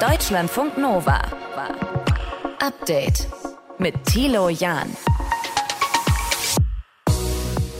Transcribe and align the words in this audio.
Deutschlandfunk 0.00 0.78
Nova. 0.78 1.20
Update 2.60 3.26
mit 3.78 3.94
Thilo 4.04 4.48
Jahn. 4.48 4.86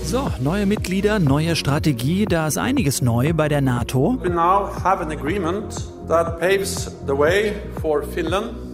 So, 0.03 0.28
neue 0.40 0.67
Mitglieder, 0.67 1.21
neue 1.21 1.54
Strategie, 1.54 2.24
da 2.24 2.49
ist 2.49 2.58
einiges 2.58 3.03
neu 3.03 3.33
bei 3.35 3.49
der 3.49 3.60
NATO. 3.60 4.19
We 4.21 4.31
now 4.31 4.69
have 4.83 5.01
an 5.01 5.12
agreement 5.12 5.76
that 6.08 6.40
paves 6.40 6.90
the 7.06 7.17
way 7.17 7.53
for 7.81 8.03
Finland 8.03 8.67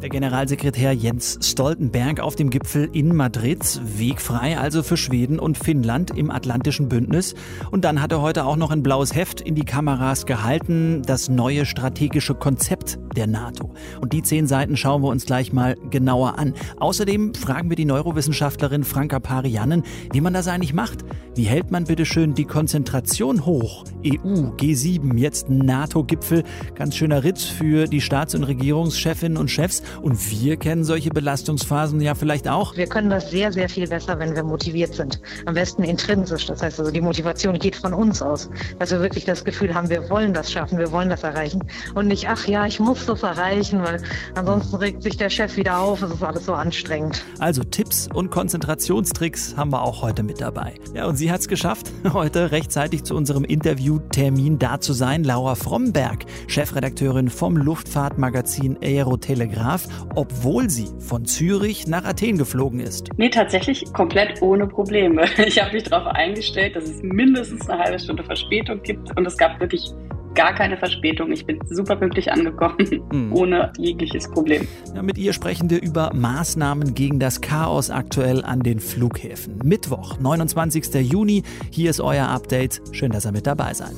Der 0.00 0.08
Generalsekretär 0.08 0.92
Jens 0.92 1.38
Stoltenberg 1.42 2.20
auf 2.20 2.36
dem 2.36 2.48
Gipfel 2.48 2.88
in 2.94 3.14
Madrid. 3.14 3.58
Weg 3.98 4.22
frei 4.22 4.56
also 4.56 4.82
für 4.82 4.96
Schweden 4.96 5.38
und 5.38 5.58
Finnland 5.58 6.16
im 6.16 6.30
Atlantischen 6.30 6.88
Bündnis. 6.88 7.34
Und 7.70 7.84
dann 7.84 8.00
hat 8.00 8.10
er 8.10 8.22
heute 8.22 8.46
auch 8.46 8.56
noch 8.56 8.70
ein 8.70 8.82
blaues 8.82 9.14
Heft 9.14 9.42
in 9.42 9.54
die 9.54 9.66
Kameras 9.66 10.24
gehalten. 10.24 11.02
Das 11.04 11.28
neue 11.28 11.66
strategische 11.66 12.34
Konzept 12.34 12.98
der 13.14 13.26
NATO. 13.26 13.74
Und 14.00 14.14
die 14.14 14.22
zehn 14.22 14.46
Seiten 14.46 14.78
schauen 14.78 15.02
wir 15.02 15.08
uns 15.08 15.26
gleich 15.26 15.52
mal 15.52 15.76
genauer 15.90 16.38
an. 16.38 16.54
Außerdem 16.78 17.34
fragen 17.34 17.68
wir 17.68 17.76
die 17.76 17.84
Neurowissenschaftlerin 17.84 18.84
Franka 18.84 19.20
Parianen, 19.20 19.82
wie 20.14 20.22
man 20.22 20.32
das 20.32 20.48
eigentlich 20.48 20.72
macht. 20.72 21.04
Wie 21.34 21.44
hält 21.44 21.70
man 21.70 21.84
bitte 21.84 22.06
schön 22.06 22.32
die 22.32 22.46
Konzentration 22.46 23.44
hoch? 23.44 23.84
EU, 24.06 24.48
G7, 24.56 25.18
jetzt 25.18 25.50
NATO-Gipfel. 25.50 26.42
Ganz 26.74 26.96
schöner 26.96 27.22
Ritz 27.22 27.44
für 27.44 27.81
die 27.88 28.00
Staats- 28.00 28.34
und 28.34 28.44
Regierungschefinnen 28.44 29.38
und 29.38 29.50
Chefs. 29.50 29.82
Und 30.00 30.30
wir 30.30 30.56
kennen 30.56 30.84
solche 30.84 31.10
Belastungsphasen 31.10 32.00
ja 32.00 32.14
vielleicht 32.14 32.48
auch. 32.48 32.76
Wir 32.76 32.86
können 32.86 33.10
das 33.10 33.30
sehr, 33.30 33.52
sehr 33.52 33.68
viel 33.68 33.88
besser, 33.88 34.18
wenn 34.18 34.34
wir 34.34 34.42
motiviert 34.42 34.94
sind. 34.94 35.20
Am 35.46 35.54
besten 35.54 35.82
intrinsisch. 35.82 36.46
Das 36.46 36.62
heißt 36.62 36.78
also, 36.78 36.90
die 36.90 37.00
Motivation 37.00 37.58
geht 37.58 37.76
von 37.76 37.92
uns 37.94 38.22
aus. 38.22 38.48
Dass 38.78 38.90
wir 38.90 39.00
wirklich 39.00 39.24
das 39.24 39.44
Gefühl 39.44 39.74
haben, 39.74 39.88
wir 39.90 40.08
wollen 40.10 40.34
das 40.34 40.50
schaffen, 40.52 40.78
wir 40.78 40.90
wollen 40.92 41.08
das 41.08 41.22
erreichen. 41.22 41.62
Und 41.94 42.08
nicht, 42.08 42.28
ach 42.28 42.46
ja, 42.46 42.66
ich 42.66 42.80
muss 42.80 43.06
das 43.06 43.22
erreichen, 43.22 43.82
weil 43.82 44.02
ansonsten 44.34 44.76
regt 44.76 45.02
sich 45.02 45.16
der 45.16 45.30
Chef 45.30 45.56
wieder 45.56 45.78
auf. 45.78 46.02
Es 46.02 46.12
ist 46.12 46.22
alles 46.22 46.46
so 46.46 46.54
anstrengend. 46.54 47.24
Also 47.38 47.62
Tipps 47.64 48.08
und 48.12 48.30
Konzentrationstricks 48.30 49.56
haben 49.56 49.70
wir 49.70 49.82
auch 49.82 50.02
heute 50.02 50.22
mit 50.22 50.40
dabei. 50.40 50.74
Ja, 50.94 51.06
und 51.06 51.16
sie 51.16 51.30
hat 51.30 51.40
es 51.40 51.48
geschafft, 51.48 51.90
heute 52.12 52.50
rechtzeitig 52.50 53.04
zu 53.04 53.14
unserem 53.14 53.44
Interviewtermin 53.44 54.58
da 54.58 54.80
zu 54.80 54.92
sein. 54.92 55.24
Laura 55.24 55.54
Fromberg, 55.54 56.24
Chefredakteurin 56.46 57.30
vom 57.30 57.56
Luftfahrtmagazin 57.72 58.76
Aerotelegraph, 58.82 59.88
obwohl 60.14 60.68
sie 60.68 60.88
von 60.98 61.24
Zürich 61.24 61.86
nach 61.86 62.04
Athen 62.04 62.36
geflogen 62.36 62.80
ist. 62.80 63.08
Nee, 63.16 63.30
tatsächlich 63.30 63.90
komplett 63.94 64.42
ohne 64.42 64.66
Probleme. 64.66 65.22
Ich 65.46 65.60
habe 65.60 65.72
mich 65.72 65.84
darauf 65.84 66.06
eingestellt, 66.14 66.76
dass 66.76 66.84
es 66.84 67.02
mindestens 67.02 67.68
eine 67.68 67.82
halbe 67.82 67.98
Stunde 67.98 68.22
Verspätung 68.22 68.82
gibt 68.82 69.16
und 69.16 69.26
es 69.26 69.36
gab 69.36 69.58
wirklich 69.60 69.92
gar 70.34 70.54
keine 70.54 70.76
Verspätung. 70.76 71.32
Ich 71.32 71.46
bin 71.46 71.58
super 71.68 71.96
pünktlich 71.96 72.30
angekommen, 72.30 72.76
mhm. 73.12 73.32
ohne 73.32 73.72
jegliches 73.78 74.30
Problem. 74.30 74.68
Ja, 74.94 75.02
mit 75.02 75.18
ihr 75.18 75.32
sprechen 75.32 75.70
wir 75.70 75.82
über 75.82 76.12
Maßnahmen 76.14 76.94
gegen 76.94 77.18
das 77.18 77.40
Chaos 77.40 77.90
aktuell 77.90 78.44
an 78.44 78.60
den 78.60 78.80
Flughäfen. 78.80 79.58
Mittwoch, 79.64 80.18
29. 80.20 80.94
Juni. 81.10 81.42
Hier 81.70 81.90
ist 81.90 82.00
euer 82.00 82.28
Update. 82.28 82.82
Schön, 82.92 83.10
dass 83.10 83.26
ihr 83.26 83.32
mit 83.32 83.46
dabei 83.46 83.72
seid. 83.74 83.94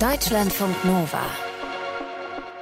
Deutschlandfunk 0.00 0.84
Nova. 0.84 1.47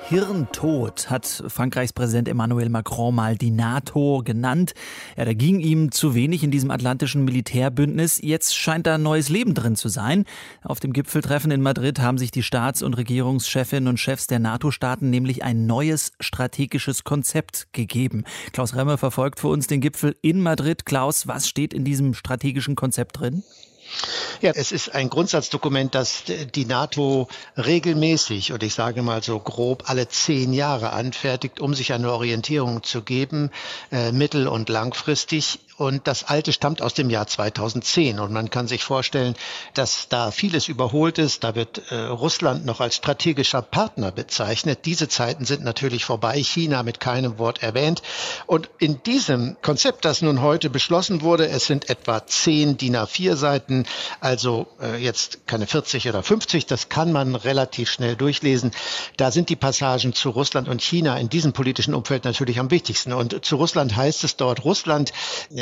Hirntod 0.08 1.10
hat 1.10 1.26
Frankreichs 1.48 1.92
Präsident 1.92 2.28
Emmanuel 2.28 2.68
Macron 2.68 3.12
mal 3.12 3.36
die 3.36 3.50
NATO 3.50 4.22
genannt. 4.24 4.72
Ja, 5.16 5.24
da 5.24 5.32
ging 5.32 5.58
ihm 5.58 5.90
zu 5.90 6.14
wenig 6.14 6.44
in 6.44 6.52
diesem 6.52 6.70
atlantischen 6.70 7.24
Militärbündnis. 7.24 8.20
Jetzt 8.22 8.54
scheint 8.54 8.86
da 8.86 8.98
neues 8.98 9.30
Leben 9.30 9.54
drin 9.54 9.74
zu 9.74 9.88
sein. 9.88 10.24
Auf 10.62 10.78
dem 10.78 10.92
Gipfeltreffen 10.92 11.50
in 11.50 11.60
Madrid 11.60 11.98
haben 11.98 12.18
sich 12.18 12.30
die 12.30 12.44
Staats- 12.44 12.82
und 12.82 12.94
Regierungschefinnen 12.94 13.88
und 13.88 13.98
Chefs 13.98 14.28
der 14.28 14.38
NATO-Staaten 14.38 15.10
nämlich 15.10 15.42
ein 15.42 15.66
neues 15.66 16.12
strategisches 16.20 17.02
Konzept 17.02 17.66
gegeben. 17.72 18.22
Klaus 18.52 18.76
Remmer 18.76 18.98
verfolgt 18.98 19.40
für 19.40 19.48
uns 19.48 19.66
den 19.66 19.80
Gipfel 19.80 20.14
in 20.22 20.40
Madrid. 20.40 20.86
Klaus, 20.86 21.26
was 21.26 21.48
steht 21.48 21.74
in 21.74 21.84
diesem 21.84 22.14
strategischen 22.14 22.76
Konzept 22.76 23.18
drin? 23.18 23.42
Ja, 24.40 24.52
es 24.54 24.72
ist 24.72 24.94
ein 24.94 25.08
Grundsatzdokument, 25.08 25.94
das 25.94 26.24
die 26.54 26.64
NATO 26.66 27.28
regelmäßig, 27.56 28.52
und 28.52 28.62
ich 28.62 28.74
sage 28.74 29.02
mal 29.02 29.22
so 29.22 29.38
grob 29.38 29.84
alle 29.86 30.08
zehn 30.08 30.52
Jahre 30.52 30.92
anfertigt, 30.92 31.60
um 31.60 31.74
sich 31.74 31.92
eine 31.92 32.12
Orientierung 32.12 32.82
zu 32.82 33.02
geben, 33.02 33.50
äh, 33.90 34.12
mittel- 34.12 34.48
und 34.48 34.68
langfristig 34.68 35.60
und 35.76 36.06
das 36.06 36.24
alte 36.24 36.52
stammt 36.52 36.80
aus 36.80 36.94
dem 36.94 37.10
Jahr 37.10 37.26
2010. 37.26 38.18
Und 38.18 38.32
man 38.32 38.48
kann 38.48 38.66
sich 38.66 38.82
vorstellen, 38.82 39.34
dass 39.74 40.08
da 40.08 40.30
vieles 40.30 40.68
überholt 40.68 41.18
ist. 41.18 41.44
Da 41.44 41.54
wird 41.54 41.90
äh, 41.90 41.96
Russland 41.96 42.64
noch 42.64 42.80
als 42.80 42.96
strategischer 42.96 43.60
Partner 43.60 44.10
bezeichnet. 44.10 44.80
Diese 44.86 45.08
Zeiten 45.08 45.44
sind 45.44 45.62
natürlich 45.64 46.04
vorbei. 46.04 46.42
China 46.42 46.82
mit 46.82 46.98
keinem 46.98 47.38
Wort 47.38 47.62
erwähnt. 47.62 48.02
Und 48.46 48.70
in 48.78 49.02
diesem 49.02 49.56
Konzept, 49.60 50.06
das 50.06 50.22
nun 50.22 50.40
heute 50.40 50.70
beschlossen 50.70 51.20
wurde, 51.20 51.48
es 51.48 51.66
sind 51.66 51.90
etwa 51.90 52.26
zehn 52.26 52.78
DIN 52.78 52.96
A4 52.96 53.36
Seiten, 53.36 53.84
also 54.20 54.66
äh, 54.80 54.96
jetzt 54.96 55.46
keine 55.46 55.66
40 55.66 56.08
oder 56.08 56.22
50, 56.22 56.64
das 56.66 56.88
kann 56.88 57.12
man 57.12 57.34
relativ 57.34 57.90
schnell 57.90 58.16
durchlesen. 58.16 58.70
Da 59.18 59.30
sind 59.30 59.50
die 59.50 59.56
Passagen 59.56 60.14
zu 60.14 60.30
Russland 60.30 60.68
und 60.68 60.80
China 60.80 61.18
in 61.18 61.28
diesem 61.28 61.52
politischen 61.52 61.94
Umfeld 61.94 62.24
natürlich 62.24 62.58
am 62.58 62.70
wichtigsten. 62.70 63.12
Und 63.12 63.44
zu 63.44 63.56
Russland 63.56 63.94
heißt 63.94 64.24
es 64.24 64.36
dort, 64.36 64.64
Russland 64.64 65.12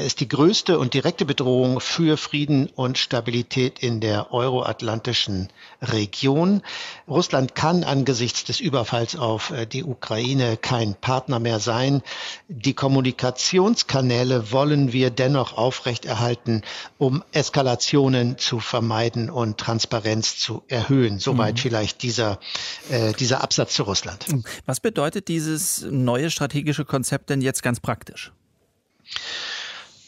ist 0.04 0.20
die 0.20 0.28
größte 0.28 0.78
und 0.78 0.94
direkte 0.94 1.24
Bedrohung 1.24 1.80
für 1.80 2.16
Frieden 2.16 2.68
und 2.68 2.98
Stabilität 2.98 3.78
in 3.80 4.00
der 4.00 4.32
euroatlantischen 4.32 5.48
Region. 5.82 6.62
Russland 7.08 7.54
kann 7.54 7.82
angesichts 7.84 8.44
des 8.44 8.60
Überfalls 8.60 9.16
auf 9.16 9.50
äh, 9.50 9.66
die 9.66 9.82
Ukraine 9.82 10.56
kein 10.56 10.94
Partner 10.94 11.40
mehr 11.40 11.58
sein. 11.58 12.02
Die 12.48 12.74
Kommunikationskanäle 12.74 14.52
wollen 14.52 14.92
wir 14.92 15.10
dennoch 15.10 15.56
aufrechterhalten, 15.56 16.62
um 16.98 17.24
Eskalationen 17.32 18.38
zu 18.38 18.60
vermeiden 18.60 19.30
und 19.30 19.58
Transparenz 19.58 20.38
zu 20.38 20.62
erhöhen. 20.68 21.18
Soweit 21.18 21.54
mhm. 21.54 21.58
vielleicht 21.58 22.02
dieser, 22.02 22.38
äh, 22.90 23.12
dieser 23.14 23.42
Absatz 23.42 23.74
zu 23.74 23.84
Russland. 23.84 24.26
Was 24.66 24.80
bedeutet 24.80 25.28
dieses 25.28 25.86
neue 25.90 26.30
strategische 26.30 26.84
Konzept 26.84 27.30
denn 27.30 27.40
jetzt 27.40 27.62
ganz 27.62 27.80
praktisch? 27.80 28.32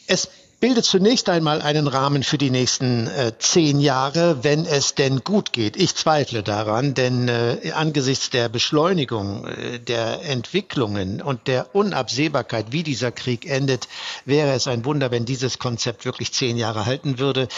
Es 0.07 0.29
bildet 0.59 0.85
zunächst 0.85 1.29
einmal 1.29 1.61
einen 1.61 1.87
Rahmen 1.87 2.23
für 2.23 2.37
die 2.37 2.49
nächsten 2.49 3.07
äh, 3.07 3.33
zehn 3.37 3.79
Jahre, 3.79 4.43
wenn 4.43 4.65
es 4.65 4.95
denn 4.95 5.19
gut 5.23 5.53
geht. 5.53 5.75
Ich 5.75 5.95
zweifle 5.95 6.43
daran, 6.43 6.93
denn 6.93 7.27
äh, 7.27 7.71
angesichts 7.75 8.29
der 8.29 8.49
Beschleunigung 8.49 9.45
äh, 9.45 9.79
der 9.79 10.23
Entwicklungen 10.23 11.21
und 11.21 11.47
der 11.47 11.75
Unabsehbarkeit, 11.75 12.71
wie 12.71 12.83
dieser 12.83 13.11
Krieg 13.11 13.45
endet, 13.45 13.87
wäre 14.25 14.53
es 14.53 14.67
ein 14.67 14.85
Wunder, 14.85 15.11
wenn 15.11 15.25
dieses 15.25 15.59
Konzept 15.59 16.05
wirklich 16.05 16.31
zehn 16.31 16.57
Jahre 16.57 16.85
halten 16.85 17.19
würde. 17.19 17.49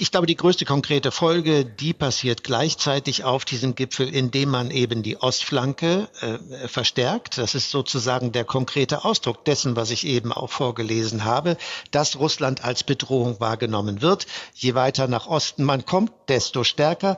Ich 0.00 0.12
glaube, 0.12 0.28
die 0.28 0.36
größte 0.36 0.64
konkrete 0.64 1.10
Folge, 1.10 1.64
die 1.64 1.92
passiert 1.92 2.44
gleichzeitig 2.44 3.24
auf 3.24 3.44
diesem 3.44 3.74
Gipfel, 3.74 4.08
indem 4.14 4.48
man 4.48 4.70
eben 4.70 5.02
die 5.02 5.20
Ostflanke 5.20 6.08
äh, 6.20 6.68
verstärkt. 6.68 7.36
Das 7.36 7.56
ist 7.56 7.72
sozusagen 7.72 8.30
der 8.30 8.44
konkrete 8.44 9.04
Ausdruck 9.04 9.44
dessen, 9.44 9.74
was 9.74 9.90
ich 9.90 10.06
eben 10.06 10.32
auch 10.32 10.50
vorgelesen 10.50 11.24
habe, 11.24 11.56
dass 11.90 12.16
Russland 12.16 12.62
als 12.62 12.84
Bedrohung 12.84 13.40
wahrgenommen 13.40 14.00
wird. 14.00 14.28
Je 14.54 14.76
weiter 14.76 15.08
nach 15.08 15.26
Osten 15.26 15.64
man 15.64 15.84
kommt, 15.84 16.12
desto 16.28 16.62
stärker. 16.62 17.16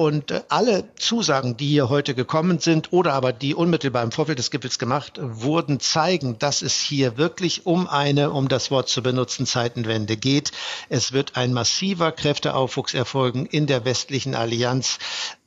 Und 0.00 0.30
äh, 0.30 0.40
alle 0.48 0.84
Zusagen, 0.96 1.58
die 1.58 1.66
hier 1.66 1.90
heute 1.90 2.14
gekommen 2.14 2.58
sind 2.58 2.90
oder 2.90 3.12
aber 3.12 3.34
die 3.34 3.54
unmittelbar 3.54 4.02
im 4.02 4.12
Vorfeld 4.12 4.38
des 4.38 4.50
Gipfels 4.50 4.78
gemacht 4.78 5.20
wurden, 5.20 5.78
zeigen, 5.78 6.38
dass 6.38 6.62
es 6.62 6.80
hier 6.80 7.18
wirklich 7.18 7.66
um 7.66 7.86
eine, 7.86 8.30
um 8.30 8.48
das 8.48 8.70
Wort 8.70 8.88
zu 8.88 9.02
benutzen, 9.02 9.44
Zeitenwende 9.44 10.16
geht. 10.16 10.52
Es 10.88 11.12
wird 11.12 11.36
ein 11.36 11.52
massiver 11.52 12.12
Kräfteaufwuchs 12.12 12.94
erfolgen 12.94 13.44
in 13.44 13.66
der 13.66 13.84
westlichen 13.84 14.34
Allianz 14.34 14.98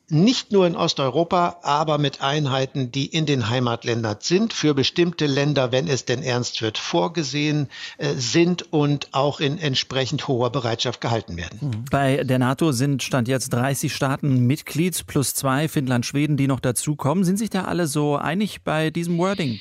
nicht 0.10 0.52
nur 0.52 0.68
in 0.68 0.76
Osteuropa, 0.76 1.58
aber 1.64 1.98
mit 1.98 2.22
Einheiten, 2.22 2.92
die 2.92 3.06
in 3.06 3.26
den 3.26 3.50
Heimatländern 3.50 4.18
sind, 4.20 4.54
für 4.54 4.74
bestimmte 4.74 5.26
Länder, 5.26 5.72
wenn 5.72 5.88
es 5.88 6.06
denn 6.06 6.22
ernst 6.22 6.62
wird, 6.62 6.78
vorgesehen 6.78 7.70
äh, 7.98 8.14
sind 8.16 8.74
und 8.74 9.10
auch 9.14 9.40
in 9.40 9.58
entsprechend 9.58 10.28
hoher 10.28 10.52
Bereitschaft 10.52 11.02
gehalten 11.02 11.38
werden. 11.38 11.86
Bei 11.90 12.24
der 12.24 12.40
NATO 12.40 12.72
sind 12.72 13.04
Stand 13.04 13.28
jetzt 13.28 13.54
30 13.54 13.94
Staaten 13.94 14.46
Mitglied 14.46 15.08
plus 15.08 15.34
zwei, 15.34 15.68
Finnland, 15.68 16.06
Schweden, 16.06 16.38
die 16.38 16.48
noch 16.48 16.60
dazukommen. 16.60 17.24
Sind 17.24 17.38
sich 17.38 17.50
da 17.50 17.66
alle 17.66 17.88
so 17.88 18.16
einig 18.16 18.64
bei 18.64 18.90
diesem 18.90 19.18
Wording? 19.18 19.60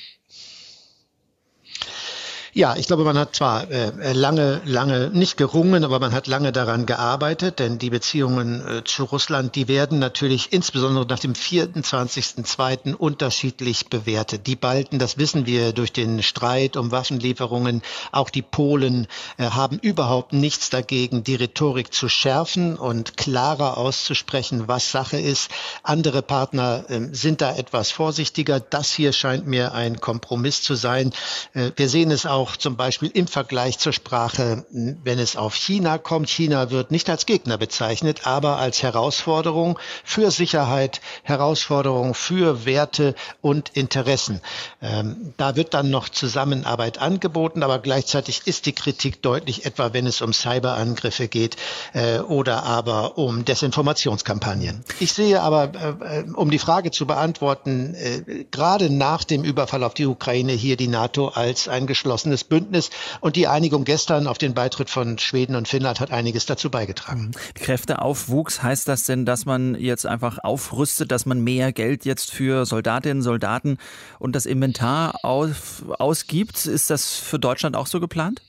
Ja, 2.55 2.75
ich 2.75 2.85
glaube, 2.85 3.03
man 3.03 3.17
hat 3.17 3.35
zwar 3.35 3.71
äh, 3.71 4.13
lange, 4.13 4.61
lange 4.63 5.09
nicht 5.11 5.37
gerungen, 5.37 5.83
aber 5.83 5.99
man 5.99 6.11
hat 6.11 6.27
lange 6.27 6.51
daran 6.51 6.85
gearbeitet, 6.85 7.57
denn 7.57 7.79
die 7.79 7.89
Beziehungen 7.89 8.61
äh, 8.61 8.83
zu 8.83 9.05
Russland, 9.05 9.55
die 9.55 9.67
werden 9.67 9.97
natürlich 9.97 10.53
insbesondere 10.53 11.07
nach 11.07 11.17
dem 11.17 11.33
24.02. 11.33 12.93
unterschiedlich 12.93 13.89
bewertet. 13.89 14.45
Die 14.45 14.55
Balten, 14.55 14.99
das 14.99 15.17
wissen 15.17 15.47
wir 15.47 15.73
durch 15.73 15.93
den 15.93 16.21
Streit 16.21 16.77
um 16.77 16.91
Waffenlieferungen, 16.91 17.81
auch 18.11 18.29
die 18.29 18.43
Polen 18.43 19.07
äh, 19.37 19.45
haben 19.45 19.79
überhaupt 19.79 20.31
nichts 20.31 20.69
dagegen, 20.69 21.23
die 21.23 21.33
Rhetorik 21.33 21.91
zu 21.91 22.07
schärfen 22.07 22.75
und 22.75 23.17
klarer 23.17 23.77
auszusprechen, 23.77 24.67
was 24.67 24.91
Sache 24.91 25.17
ist. 25.17 25.49
Andere 25.81 26.21
Partner 26.21 26.85
äh, 26.87 27.01
sind 27.13 27.41
da 27.41 27.55
etwas 27.55 27.89
vorsichtiger. 27.89 28.59
Das 28.59 28.91
hier 28.91 29.11
scheint 29.11 29.47
mir 29.47 29.73
ein 29.73 29.99
Kompromiss 29.99 30.61
zu 30.61 30.75
sein. 30.75 31.13
Äh, 31.55 31.71
wir 31.75 31.89
sehen 31.89 32.11
es 32.11 32.27
auch 32.27 32.42
auch 32.43 32.57
zum 32.57 32.75
Beispiel 32.75 33.09
im 33.13 33.27
Vergleich 33.27 33.79
zur 33.79 33.93
Sprache, 33.93 34.65
wenn 34.69 35.17
es 35.17 35.37
auf 35.37 35.55
China 35.55 35.97
kommt. 35.97 36.29
China 36.29 36.71
wird 36.71 36.91
nicht 36.91 37.09
als 37.09 37.25
Gegner 37.25 37.57
bezeichnet, 37.57 38.27
aber 38.27 38.57
als 38.57 38.83
Herausforderung 38.83 39.79
für 40.03 40.29
Sicherheit, 40.29 40.99
Herausforderung 41.23 42.13
für 42.13 42.65
Werte 42.65 43.15
und 43.39 43.69
Interessen. 43.69 44.41
Ähm, 44.81 45.33
da 45.37 45.55
wird 45.55 45.73
dann 45.73 45.89
noch 45.89 46.09
Zusammenarbeit 46.09 46.97
angeboten, 46.97 47.63
aber 47.63 47.79
gleichzeitig 47.79 48.41
ist 48.45 48.65
die 48.65 48.73
Kritik 48.73 49.21
deutlich, 49.21 49.65
etwa 49.65 49.93
wenn 49.93 50.05
es 50.05 50.21
um 50.21 50.33
Cyberangriffe 50.33 51.29
geht 51.29 51.55
äh, 51.93 52.19
oder 52.19 52.63
aber 52.63 53.17
um 53.17 53.45
Desinformationskampagnen. 53.45 54.83
Ich 54.99 55.13
sehe 55.13 55.41
aber, 55.41 55.71
äh, 56.01 56.23
um 56.35 56.51
die 56.51 56.59
Frage 56.59 56.91
zu 56.91 57.07
beantworten, 57.07 57.95
äh, 57.95 58.43
gerade 58.51 58.89
nach 58.89 59.23
dem 59.23 59.45
Überfall 59.45 59.85
auf 59.85 59.93
die 59.93 60.07
Ukraine 60.07 60.51
hier 60.51 60.75
die 60.75 60.89
NATO 60.89 61.29
als 61.29 61.69
ein 61.69 61.87
geschlossenes 61.87 62.32
geschlossenes 62.33 62.43
Bündnis. 62.43 62.89
Und 63.21 63.35
die 63.35 63.47
Einigung 63.47 63.83
gestern 63.83 64.27
auf 64.27 64.37
den 64.37 64.53
Beitritt 64.53 64.89
von 64.89 65.17
Schweden 65.17 65.55
und 65.55 65.67
Finnland 65.67 65.99
hat 65.99 66.11
einiges 66.11 66.45
dazu 66.45 66.69
beigetragen. 66.69 67.31
Kräfteaufwuchs 67.55 68.63
heißt 68.63 68.87
das 68.87 69.03
denn, 69.03 69.25
dass 69.25 69.45
man 69.45 69.75
jetzt 69.75 70.05
einfach 70.05 70.39
aufrüstet, 70.39 71.11
dass 71.11 71.25
man 71.25 71.41
mehr 71.41 71.71
Geld 71.71 72.05
jetzt 72.05 72.31
für 72.31 72.65
Soldatinnen, 72.65 73.21
Soldaten 73.21 73.77
und 74.19 74.35
das 74.35 74.45
Inventar 74.45 75.23
auf, 75.23 75.83
ausgibt? 75.99 76.65
Ist 76.65 76.89
das 76.89 77.13
für 77.15 77.39
Deutschland 77.39 77.75
auch 77.75 77.87
so 77.87 77.99
geplant? 77.99 78.41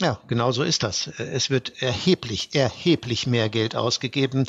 Ja, 0.00 0.18
genau 0.28 0.50
so 0.50 0.62
ist 0.62 0.82
das. 0.82 1.08
Es 1.18 1.50
wird 1.50 1.82
erheblich, 1.82 2.54
erheblich 2.54 3.26
mehr 3.26 3.50
Geld 3.50 3.76
ausgegeben. 3.76 4.46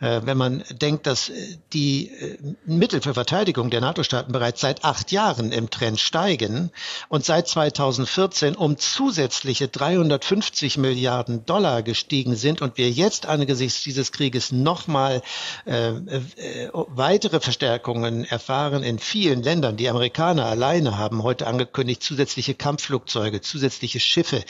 Äh, 0.00 0.20
wenn 0.22 0.38
man 0.38 0.62
denkt, 0.70 1.08
dass 1.08 1.28
äh, 1.28 1.56
die 1.72 2.08
äh, 2.08 2.38
Mittel 2.66 3.02
für 3.02 3.12
Verteidigung 3.12 3.70
der 3.70 3.80
NATO-Staaten 3.80 4.30
bereits 4.30 4.60
seit 4.60 4.84
acht 4.84 5.10
Jahren 5.10 5.50
im 5.50 5.70
Trend 5.70 5.98
steigen 5.98 6.70
und 7.08 7.24
seit 7.24 7.48
2014 7.48 8.54
um 8.54 8.78
zusätzliche 8.78 9.66
350 9.66 10.78
Milliarden 10.78 11.44
Dollar 11.46 11.82
gestiegen 11.82 12.36
sind 12.36 12.62
und 12.62 12.78
wir 12.78 12.88
jetzt 12.88 13.26
angesichts 13.26 13.82
dieses 13.82 14.12
Krieges 14.12 14.52
nochmal 14.52 15.22
weitere 16.72 17.40
Verstärkungen 17.40 18.24
erfahren 18.24 18.82
in 18.82 18.98
vielen 18.98 19.42
Ländern. 19.42 19.76
Die 19.76 19.88
Amerikaner 19.88 20.46
alleine 20.46 20.98
haben 20.98 21.22
heute 21.22 21.46
angekündigt, 21.46 22.02
zusätzliche 22.02 22.54
Kampfflugzeuge, 22.54 23.40
zusätzliche 23.40 24.00
Schiffe 24.00 24.44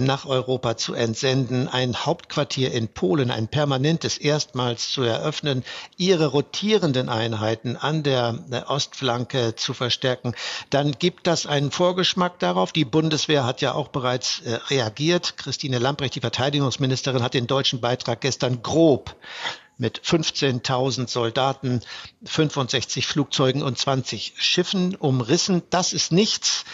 nach 0.00 0.26
Europa 0.26 0.76
zu 0.76 0.94
entsenden, 0.94 1.68
ein 1.68 2.04
Hauptquartier 2.04 2.72
in 2.72 2.88
Polen, 2.88 3.30
ein 3.30 3.48
permanentes 3.48 4.18
erstmals 4.18 4.90
zu 4.90 5.02
eröffnen, 5.02 5.64
ihre 5.96 6.26
rotierenden 6.26 7.08
Einheiten 7.08 7.76
an 7.76 8.02
der 8.02 8.64
Ostflanke 8.66 9.54
zu 9.54 9.74
verstärken, 9.74 10.34
dann 10.70 10.92
gibt 10.92 11.26
das 11.26 11.46
einen 11.46 11.70
Vorgeschmack 11.70 12.38
darauf. 12.38 12.72
Die 12.72 12.84
Bundeswehr 12.84 13.44
hat 13.44 13.60
ja 13.60 13.74
auch 13.74 13.88
bereits 13.88 14.40
äh, 14.40 14.54
reagiert. 14.68 15.36
Christine 15.36 15.78
Lamprecht, 15.78 16.14
die 16.16 16.20
Verteidigungsministerin, 16.20 17.22
hat 17.22 17.34
den 17.34 17.46
deutschen 17.46 17.80
Beitrag 17.80 18.20
gestern 18.20 18.62
grob 18.62 19.14
mit 19.78 20.00
15.000 20.00 21.08
Soldaten, 21.08 21.80
65 22.24 23.06
Flugzeugen 23.06 23.62
und 23.62 23.78
20 23.78 24.34
Schiffen 24.36 24.96
umrissen. 24.96 25.62
Das 25.70 25.92
ist 25.92 26.12
nichts, 26.12 26.64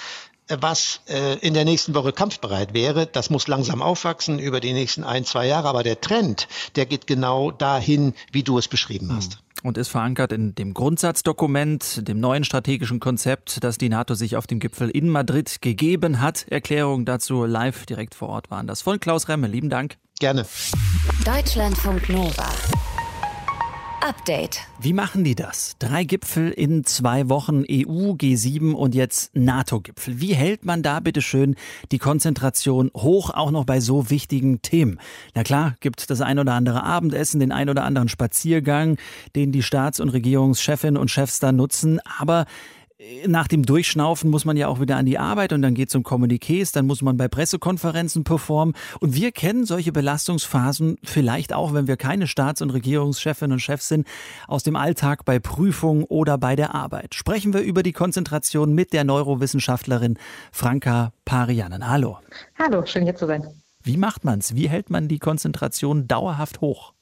was 0.49 1.01
äh, 1.09 1.39
in 1.39 1.55
der 1.55 1.65
nächsten 1.65 1.95
Woche 1.95 2.13
kampfbereit 2.13 2.75
wäre. 2.75 3.07
Das 3.07 3.31
muss 3.31 3.49
langsam 3.49 3.83
aufwachsen 3.83 4.39
über 4.39 4.61
die 4.61 4.73
nächsten 4.73 5.05
ein, 5.05 5.25
zwei 5.25 5.47
Jahre. 5.47 5.69
Aber 5.69 5.83
der 5.83 6.01
Trend, 6.01 6.49
der 6.77 6.87
geht 6.87 7.07
genau 7.07 7.51
dahin, 7.51 8.15
wie 8.31 8.43
du 8.43 8.59
es 8.59 8.69
beschrieben 8.69 9.09
hm. 9.09 9.17
hast. 9.17 9.39
Und 9.63 9.79
ist 9.79 9.89
verankert 9.89 10.33
in 10.33 10.57
dem 10.57 10.75
Grundsatzdokument, 10.75 12.09
dem 12.09 12.19
neuen 12.19 12.43
strategischen 12.43 12.99
Konzept, 12.99 13.63
das 13.63 13.79
die 13.79 13.89
NATO 13.89 14.15
sich 14.15 14.37
auf 14.37 14.49
dem 14.49 14.59
Gipfel 14.59 14.91
in 14.91 15.09
Madrid 15.09 15.63
gegeben 15.63 16.21
hat. 16.21 16.47
Erklärungen 16.49 17.05
dazu 17.05 17.45
live 17.45 17.87
direkt 17.87 18.17
vor 18.17 18.29
Ort 18.29 18.51
waren 18.51 18.67
das 18.67 18.83
von 18.83 18.99
Klaus 18.99 19.29
Remme. 19.29 19.47
Lieben 19.47 19.71
Dank. 19.71 19.99
Gerne. 20.19 20.47
Deutschlandfunk 21.25 22.09
Nova. 22.09 22.49
Update. 24.03 24.61
Wie 24.81 24.93
machen 24.93 25.23
die 25.23 25.37
das? 25.37 25.77
Drei 25.79 26.03
Gipfel 26.03 26.51
in 26.51 26.85
zwei 26.85 27.29
Wochen, 27.29 27.63
EU, 27.71 28.13
G7 28.13 28.73
und 28.73 28.97
jetzt 28.97 29.31
NATO-Gipfel. 29.37 30.21
Wie 30.21 30.35
hält 30.35 30.65
man 30.65 30.83
da 30.83 30.99
bitte 30.99 31.23
schön 31.23 31.55
die 31.93 31.99
Konzentration 31.99 32.91
hoch, 32.97 33.31
auch 33.31 33.53
noch 33.53 33.65
bei 33.65 33.79
so 33.79 34.11
wichtigen 34.11 34.61
Themen? 34.61 34.99
Na 35.35 35.45
klar, 35.45 35.77
gibt 35.79 36.11
das 36.11 36.21
ein 36.21 36.41
oder 36.41 36.55
andere 36.55 36.83
Abendessen, 36.83 37.39
den 37.39 37.53
ein 37.53 37.71
oder 37.71 37.85
anderen 37.85 38.09
Spaziergang, 38.09 38.97
den 39.37 39.53
die 39.53 39.63
Staats- 39.63 40.01
und 40.01 40.09
Regierungschefinnen 40.09 41.01
und 41.01 41.11
Chefs 41.11 41.39
da 41.39 41.53
nutzen, 41.53 42.01
aber 42.19 42.47
nach 43.27 43.49
dem 43.49 43.65
Durchschnaufen 43.65 44.31
muss 44.31 44.45
man 44.45 44.57
ja 44.57 44.69
auch 44.69 44.81
wieder 44.81 44.97
an 44.97 45.07
die 45.07 45.19
Arbeit 45.19 45.53
und 45.53 45.63
dann 45.63 45.75
geht 45.75 45.89
es 45.89 45.95
um 45.95 46.03
Kommuniqués, 46.03 46.73
dann 46.73 46.87
muss 46.87 47.03
man 47.03 47.17
bei 47.17 47.29
Pressekonferenzen 47.29 48.25
performen. 48.25 48.75
Und 49.01 49.15
wir 49.15 49.33
kennen 49.33 49.65
solche 49.65 49.93
Belastungsphasen 49.93 50.97
vielleicht 51.03 51.53
auch, 51.53 51.75
wenn 51.75 51.87
wir 51.87 51.97
keine 51.97 52.27
Staats- 52.27 52.63
und 52.63 52.71
Regierungschefinnen 52.71 53.53
und 53.53 53.61
Chefs 53.61 53.89
sind, 53.89 54.07
aus 54.47 54.63
dem 54.63 54.77
Alltag 54.77 55.25
bei 55.25 55.39
Prüfungen 55.39 56.05
oder 56.05 56.39
bei 56.39 56.57
der 56.57 56.75
Arbeit. 56.75 57.15
Sprechen 57.15 57.53
wir 57.53 57.61
über 57.61 57.83
die 57.83 57.93
Konzentration 57.93 58.75
mit 58.75 58.93
der 58.93 59.05
Neurowissenschaftlerin 59.05 60.19
Franka 60.51 61.13
Parianen. 61.25 61.89
Hallo. 61.89 62.19
Hallo, 62.59 62.85
schön 62.87 63.05
hier 63.05 63.17
zu 63.17 63.27
sein. 63.27 63.47
Wie 63.83 63.97
macht 63.97 64.25
man 64.25 64.39
es? 64.39 64.55
Wie 64.55 64.69
hält 64.69 64.91
man 64.91 65.09
die 65.09 65.19
Konzentration 65.19 66.07
dauerhaft 66.07 66.61
hoch? 66.61 66.93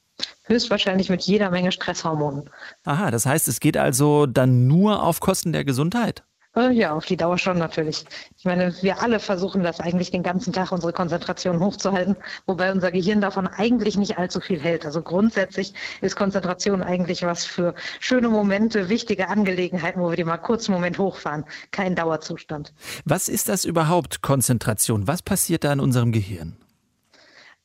Höchstwahrscheinlich 0.43 1.09
mit 1.09 1.21
jeder 1.21 1.49
Menge 1.49 1.71
Stresshormonen. 1.71 2.49
Aha, 2.83 3.11
das 3.11 3.25
heißt, 3.25 3.47
es 3.47 3.59
geht 3.59 3.77
also 3.77 4.25
dann 4.25 4.67
nur 4.67 5.03
auf 5.03 5.19
Kosten 5.19 5.53
der 5.53 5.63
Gesundheit? 5.63 6.23
Äh, 6.55 6.71
ja, 6.71 6.91
auf 6.93 7.05
die 7.05 7.15
Dauer 7.15 7.37
schon 7.37 7.57
natürlich. 7.57 8.05
Ich 8.37 8.43
meine, 8.43 8.75
wir 8.81 9.01
alle 9.01 9.19
versuchen 9.19 9.63
das 9.63 9.79
eigentlich 9.79 10.11
den 10.11 10.23
ganzen 10.23 10.51
Tag, 10.51 10.73
unsere 10.73 10.91
Konzentration 10.91 11.61
hochzuhalten, 11.61 12.17
wobei 12.45 12.71
unser 12.73 12.91
Gehirn 12.91 13.21
davon 13.21 13.47
eigentlich 13.47 13.97
nicht 13.97 14.17
allzu 14.17 14.41
viel 14.41 14.59
hält. 14.59 14.85
Also 14.85 15.01
grundsätzlich 15.01 15.73
ist 16.01 16.17
Konzentration 16.17 16.83
eigentlich 16.83 17.21
was 17.21 17.45
für 17.45 17.73
schöne 18.01 18.27
Momente, 18.27 18.89
wichtige 18.89 19.29
Angelegenheiten, 19.29 20.01
wo 20.01 20.09
wir 20.09 20.17
die 20.17 20.25
mal 20.25 20.37
kurz 20.37 20.67
einen 20.67 20.75
Moment 20.75 20.97
hochfahren. 20.97 21.45
Kein 21.71 21.95
Dauerzustand. 21.95 22.73
Was 23.05 23.29
ist 23.29 23.47
das 23.47 23.63
überhaupt, 23.63 24.21
Konzentration? 24.21 25.07
Was 25.07 25.21
passiert 25.21 25.63
da 25.63 25.71
in 25.71 25.79
unserem 25.79 26.11
Gehirn? 26.11 26.57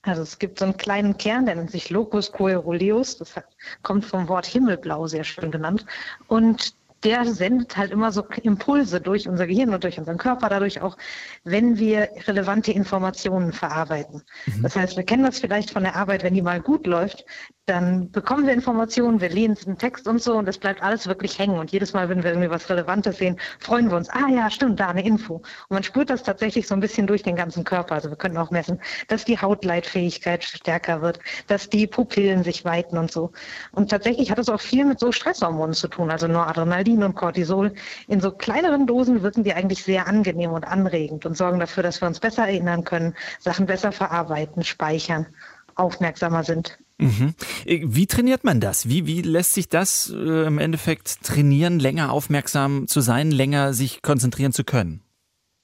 Also 0.07 0.23
es 0.23 0.39
gibt 0.39 0.61
so 0.61 0.65
einen 0.65 0.77
kleinen 0.77 1.19
Kern, 1.19 1.47
der 1.47 1.57
nennt 1.57 1.73
sich 1.73 1.91
Locus 1.91 2.31
coeruleus, 2.31 3.19
das 3.19 3.35
kommt 3.83 4.05
vom 4.05 4.29
Wort 4.29 4.47
Himmelblau 4.47 5.09
sehr 5.09 5.25
schön 5.25 5.51
genannt. 5.51 5.85
Und 6.29 6.75
der 7.07 7.25
sendet 7.25 7.77
halt 7.77 7.93
immer 7.93 8.11
so 8.11 8.27
Impulse 8.43 9.01
durch 9.01 9.29
unser 9.29 9.47
Gehirn 9.47 9.73
und 9.73 9.85
durch 9.85 9.97
unseren 9.97 10.19
Körper 10.19 10.49
dadurch 10.49 10.81
auch, 10.81 10.97
wenn 11.45 11.79
wir 11.79 12.09
relevante 12.27 12.73
Informationen 12.73 13.53
verarbeiten. 13.53 14.25
Mhm. 14.47 14.63
Das 14.65 14.75
heißt, 14.75 14.97
wir 14.97 15.05
kennen 15.05 15.23
das 15.23 15.39
vielleicht 15.39 15.71
von 15.71 15.85
der 15.85 15.95
Arbeit, 15.95 16.25
wenn 16.25 16.35
die 16.35 16.43
mal 16.43 16.61
gut 16.61 16.85
läuft, 16.85 17.25
dann 17.67 18.13
bekommen 18.13 18.47
wir 18.47 18.55
Informationen, 18.55 19.21
wir 19.21 19.29
lesen 19.29 19.67
einen 19.67 19.79
Text 19.79 20.07
und 20.07 20.23
so 20.23 20.35
und 20.37 20.49
es 20.49 20.57
bleibt 20.57 20.83
alles 20.83 21.09
wirklich 21.09 21.37
hängen. 21.39 21.59
Und 21.59 21.73
jedes 21.73 21.93
Mal, 21.93 22.09
wenn 22.09 22.23
wir 22.23 22.31
irgendwie 22.31 22.51
was 22.51 22.71
Relevantes 22.71 23.19
sehen, 23.19 23.39
freuen 23.59 23.91
wir 23.91 23.97
uns, 23.97 24.09
ah 24.11 24.29
ja, 24.29 24.49
stimmt, 24.51 24.79
da 24.79 24.89
eine 24.89 25.05
Info. 25.05 25.37
Und 25.37 25.71
man 25.71 25.83
spürt 25.83 26.09
das 26.09 26.23
tatsächlich 26.23 26.69
so 26.69 26.75
ein 26.75 26.81
bisschen 26.81 27.09
durch 27.09 27.25
den 27.25 27.35
ganzen 27.35 27.65
Körper. 27.65 27.97
Also 27.97 28.09
wir 28.09 28.17
können 28.17 28.37
auch 28.37 28.53
messen, 28.53 28.81
dass 29.09 29.25
die 29.25 29.41
Hautleitfähigkeit 29.41 30.45
stärker 30.45 31.03
wird, 31.03 31.19
dass 31.49 31.69
die 31.69 31.89
Pupillen 31.89 32.45
sich 32.45 32.65
weiten 32.65 32.99
und 32.99 33.11
so. 33.11 33.33
Und 33.73 33.91
tatsächlich 33.91 34.31
hat 34.31 34.39
es 34.39 34.49
auch 34.49 34.61
viel 34.61 34.85
mit 34.85 35.01
so 35.01 35.11
Stresshormonen 35.11 35.75
zu 35.75 35.89
tun, 35.89 36.11
also 36.11 36.29
Noradrenalin 36.29 36.96
und 37.03 37.15
Cortisol. 37.15 37.73
In 38.09 38.21
so 38.21 38.31
kleineren 38.31 38.87
Dosen 38.87 39.23
wirken 39.23 39.45
die 39.45 39.53
eigentlich 39.53 39.83
sehr 39.83 40.07
angenehm 40.07 40.53
und 40.53 40.67
anregend 40.67 41.27
und 41.27 41.37
sorgen 41.37 41.61
dafür, 41.61 41.83
dass 41.83 42.01
wir 42.01 42.09
uns 42.09 42.21
besser 42.21 42.47
erinnern 42.47 42.85
können, 42.85 43.15
Sachen 43.39 43.67
besser 43.67 43.93
verarbeiten, 43.93 44.65
speichern, 44.65 45.27
aufmerksamer 45.75 46.45
sind. 46.45 46.79
Mhm. 46.99 47.35
Äh, 47.65 47.81
wie 47.85 48.07
trainiert 48.07 48.45
man 48.45 48.61
das? 48.61 48.89
Wie, 48.89 49.07
wie 49.07 49.23
lässt 49.23 49.55
sich 49.55 49.69
das 49.69 50.13
äh, 50.15 50.47
im 50.47 50.59
Endeffekt 50.59 51.23
trainieren, 51.23 51.79
länger 51.79 52.13
aufmerksam 52.13 52.87
zu 52.87 53.01
sein, 53.01 53.31
länger 53.31 53.75
sich 53.75 54.03
konzentrieren 54.03 54.53
zu 54.53 54.65
können? 54.65 55.03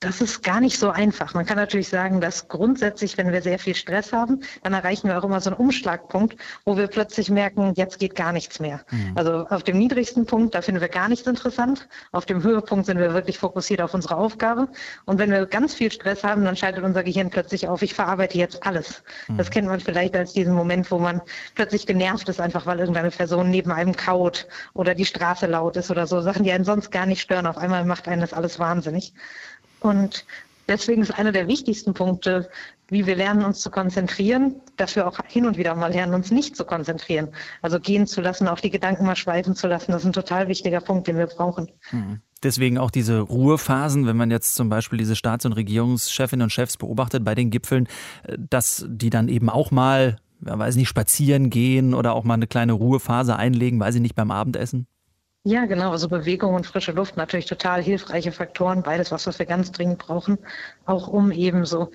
Das 0.03 0.21
ist 0.21 0.43
gar 0.43 0.61
nicht 0.61 0.81
so 0.81 0.91
einfach. 0.91 1.33
Man 1.33 1.47
kann 1.47 1.57
natürlich 1.57 1.89
sagen, 1.89 2.21
dass 2.21 2.49
grundsätzlich, 2.49 3.17
wenn 3.19 3.33
wir 3.33 3.41
sehr 3.41 3.61
viel 3.61 3.77
Stress 3.77 4.13
haben, 4.13 4.41
dann 4.65 4.75
erreichen 4.75 5.07
wir 5.09 5.17
auch 5.17 5.23
immer 5.23 5.41
so 5.41 5.51
einen 5.51 5.59
Umschlagpunkt, 5.61 6.37
wo 6.65 6.77
wir 6.77 6.89
plötzlich 6.89 7.31
merken, 7.31 7.73
jetzt 7.77 8.01
geht 8.01 8.17
gar 8.17 8.33
nichts 8.33 8.59
mehr. 8.59 8.81
Mhm. 8.91 9.13
Also 9.15 9.47
auf 9.47 9.63
dem 9.63 9.79
niedrigsten 9.79 10.27
Punkt, 10.27 10.57
da 10.57 10.63
finden 10.63 10.81
wir 10.81 10.89
gar 10.89 11.09
nichts 11.09 11.29
interessant. 11.29 11.89
Auf 12.11 12.27
dem 12.27 12.43
Höhepunkt 12.43 12.87
sind 12.87 12.99
wir 12.99 13.15
wirklich 13.15 13.39
fokussiert 13.39 13.81
auf 13.81 13.95
unsere 13.95 14.17
Aufgabe. 14.17 14.69
Und 15.05 15.21
wenn 15.21 15.31
wir 15.31 15.47
ganz 15.47 15.73
viel 15.73 15.93
Stress 15.93 16.25
haben, 16.25 16.45
dann 16.45 16.57
schaltet 16.57 16.83
unser 16.83 17.05
Gehirn 17.05 17.31
plötzlich 17.31 17.69
auf, 17.69 17.81
ich 17.83 17.95
verarbeite 17.95 18.37
jetzt 18.37 18.67
alles. 18.67 19.05
Mhm. 19.29 19.39
Das 19.39 19.51
kennt 19.53 19.69
man 19.69 19.79
vielleicht 19.79 20.17
als 20.17 20.33
diesen 20.33 20.53
Moment, 20.53 20.91
wo 20.91 20.99
man 20.99 21.23
plötzlich 21.55 21.87
genervt 21.87 22.29
ist, 22.29 22.41
einfach 22.41 22.67
weil 22.67 22.81
irgendeine 22.81 23.13
Person 23.13 23.51
neben 23.51 23.71
einem 23.71 23.95
kaut 23.95 24.49
oder 24.75 24.97
die 24.97 25.07
Straße 25.07 25.47
laut 25.47 25.77
ist 25.77 25.93
oder 25.93 26.09
so. 26.09 26.21
Sachen, 26.23 26.43
die 26.43 26.51
einen 26.51 26.65
sonst 26.65 26.91
gar 26.91 27.07
nicht 27.07 27.21
stören. 27.21 27.47
Auf 27.47 27.57
einmal 27.57 27.85
macht 27.85 28.09
einen 28.09 28.21
das 28.21 28.33
alles 28.33 28.59
wahnsinnig. 28.59 29.15
Und 29.83 30.25
deswegen 30.69 31.03
ist 31.03 31.19
einer 31.19 31.33
der 31.33 31.49
wichtigsten 31.49 31.95
Punkte, 31.95 32.49
wie 32.89 33.07
wir 33.07 33.17
lernen, 33.17 33.45
uns 33.45 33.61
zu 33.61 33.71
konzentrieren, 33.71 34.57
dass 34.77 34.97
wir 34.97 35.07
auch 35.07 35.19
hin 35.27 35.47
und 35.47 35.57
wieder 35.57 35.75
mal 35.75 35.93
lernen, 35.93 36.15
uns 36.15 36.31
nicht 36.31 36.57
zu 36.57 36.65
konzentrieren. 36.65 37.29
Also 37.63 37.81
gehen 37.81 38.07
zu 38.07 38.21
lassen, 38.21 38.49
auch 38.49 38.61
die 38.61 38.71
Gedanken 38.71 39.07
mal 39.07 39.17
schweifen 39.17 39.55
zu 39.55 39.67
lassen. 39.67 39.93
Das 39.93 40.03
ist 40.03 40.07
ein 40.07 40.13
total 40.13 40.49
wichtiger 40.49 40.81
Punkt, 40.81 41.09
den 41.09 41.17
wir 41.17 41.27
brauchen. 41.27 41.69
Mhm. 41.91 42.21
Deswegen 42.43 42.77
auch 42.77 42.91
diese 42.91 43.21
Ruhephasen, 43.21 44.07
wenn 44.07 44.17
man 44.17 44.31
jetzt 44.31 44.57
zum 44.57 44.69
Beispiel 44.69 44.99
diese 44.99 45.15
Staats- 45.17 45.47
und 45.47 45.53
Regierungschefinnen 45.53 46.45
und 46.45 46.51
Chefs 46.51 46.77
beobachtet 46.77 47.25
bei 47.25 47.35
den 47.35 47.51
Gipfeln, 47.51 47.87
äh, 48.25 48.37
dass 48.39 48.85
die 48.89 49.11
dann 49.11 49.29
eben 49.29 49.49
auch 49.49 49.71
mal, 49.71 50.17
ja, 50.45 50.59
weiß 50.59 50.77
nicht, 50.77 50.89
spazieren 50.89 51.51
gehen 51.51 51.95
oder 51.95 52.15
auch 52.15 52.25
mal 52.25 52.35
eine 52.35 52.47
kleine 52.47 52.73
Ruhephase 52.73 53.37
einlegen, 53.37 53.81
weiß 53.81 53.95
ich 53.95 54.01
nicht, 54.01 54.17
beim 54.17 54.31
Abendessen? 54.31 54.87
Ja, 55.45 55.67
genau. 55.67 55.91
Also 55.91 56.09
Bewegung 56.09 56.55
und 56.55 56.67
frische 56.67 56.93
Luft 56.93 57.17
natürlich 57.17 57.47
total 57.47 57.83
hilfreiche 57.83 58.31
Faktoren. 58.31 58.83
Beides 58.85 59.11
was, 59.11 59.27
wir 59.41 59.47
ganz 59.47 59.73
dringend 59.73 59.99
brauchen, 59.99 60.39
auch 60.85 61.09
um 61.09 61.33
eben 61.33 61.65
so 61.65 61.91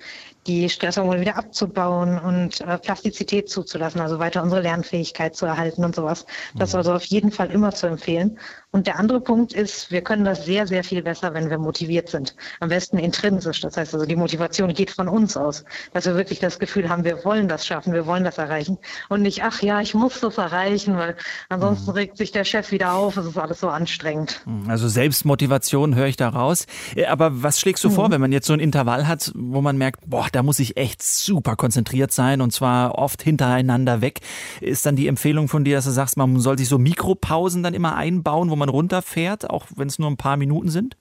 die 0.48 0.68
Stresshormone 0.68 1.20
wieder 1.20 1.36
abzubauen 1.36 2.18
und 2.18 2.60
äh, 2.62 2.78
Plastizität 2.78 3.50
zuzulassen, 3.50 4.00
also 4.00 4.18
weiter 4.18 4.42
unsere 4.42 4.62
Lernfähigkeit 4.62 5.36
zu 5.36 5.46
erhalten 5.46 5.84
und 5.84 5.94
sowas. 5.94 6.24
Das 6.56 6.70
ist 6.70 6.74
mhm. 6.74 6.78
also 6.78 6.92
auf 6.94 7.04
jeden 7.04 7.30
Fall 7.30 7.50
immer 7.50 7.72
zu 7.72 7.86
empfehlen. 7.86 8.38
Und 8.70 8.86
der 8.86 8.98
andere 8.98 9.20
Punkt 9.20 9.54
ist, 9.54 9.90
wir 9.90 10.02
können 10.02 10.24
das 10.24 10.44
sehr, 10.44 10.66
sehr 10.66 10.84
viel 10.84 11.02
besser, 11.02 11.32
wenn 11.32 11.48
wir 11.48 11.58
motiviert 11.58 12.10
sind. 12.10 12.36
Am 12.60 12.68
besten 12.68 12.98
intrinsisch. 12.98 13.60
Das 13.60 13.76
heißt 13.78 13.94
also, 13.94 14.04
die 14.04 14.16
Motivation 14.16 14.74
geht 14.74 14.90
von 14.90 15.08
uns 15.08 15.38
aus. 15.38 15.64
Dass 15.94 16.04
wir 16.04 16.16
wirklich 16.16 16.38
das 16.38 16.58
Gefühl 16.58 16.88
haben, 16.88 17.04
wir 17.04 17.24
wollen 17.24 17.48
das 17.48 17.66
schaffen, 17.66 17.94
wir 17.94 18.06
wollen 18.06 18.24
das 18.24 18.36
erreichen. 18.36 18.76
Und 19.08 19.22
nicht, 19.22 19.42
ach 19.42 19.62
ja, 19.62 19.80
ich 19.80 19.94
muss 19.94 20.20
das 20.20 20.36
erreichen, 20.36 20.98
weil 20.98 21.16
ansonsten 21.48 21.90
mhm. 21.90 21.96
regt 21.96 22.18
sich 22.18 22.30
der 22.30 22.44
Chef 22.44 22.70
wieder 22.70 22.92
auf. 22.92 23.16
Es 23.16 23.24
ist 23.24 23.38
alles 23.38 23.60
so 23.60 23.68
anstrengend. 23.68 24.42
Mhm. 24.44 24.68
Also 24.68 24.88
Selbstmotivation 24.88 25.94
höre 25.94 26.06
ich 26.06 26.16
da 26.16 26.28
raus. 26.28 26.66
Äh, 26.94 27.06
aber 27.06 27.42
was 27.42 27.60
schlägst 27.60 27.84
du 27.84 27.88
mhm. 27.88 27.94
vor, 27.94 28.10
wenn 28.10 28.20
man 28.20 28.32
jetzt 28.32 28.46
so 28.46 28.52
ein 28.52 28.60
Intervall 28.60 29.08
hat, 29.08 29.32
wo 29.34 29.62
man 29.62 29.78
merkt, 29.78 30.08
boah, 30.08 30.26
da 30.38 30.44
muss 30.44 30.60
ich 30.60 30.76
echt 30.76 31.02
super 31.02 31.56
konzentriert 31.56 32.12
sein 32.12 32.40
und 32.40 32.52
zwar 32.52 32.94
oft 32.94 33.24
hintereinander 33.24 34.00
weg. 34.02 34.20
Ist 34.60 34.86
dann 34.86 34.94
die 34.94 35.08
Empfehlung 35.08 35.48
von 35.48 35.64
dir, 35.64 35.74
dass 35.74 35.86
du 35.86 35.90
sagst, 35.90 36.16
man 36.16 36.38
soll 36.38 36.56
sich 36.56 36.68
so 36.68 36.78
Mikropausen 36.78 37.64
dann 37.64 37.74
immer 37.74 37.96
einbauen, 37.96 38.48
wo 38.48 38.54
man 38.54 38.68
runterfährt, 38.68 39.50
auch 39.50 39.66
wenn 39.74 39.88
es 39.88 39.98
nur 39.98 40.08
ein 40.08 40.16
paar 40.16 40.36
Minuten 40.36 40.68
sind? 40.68 40.96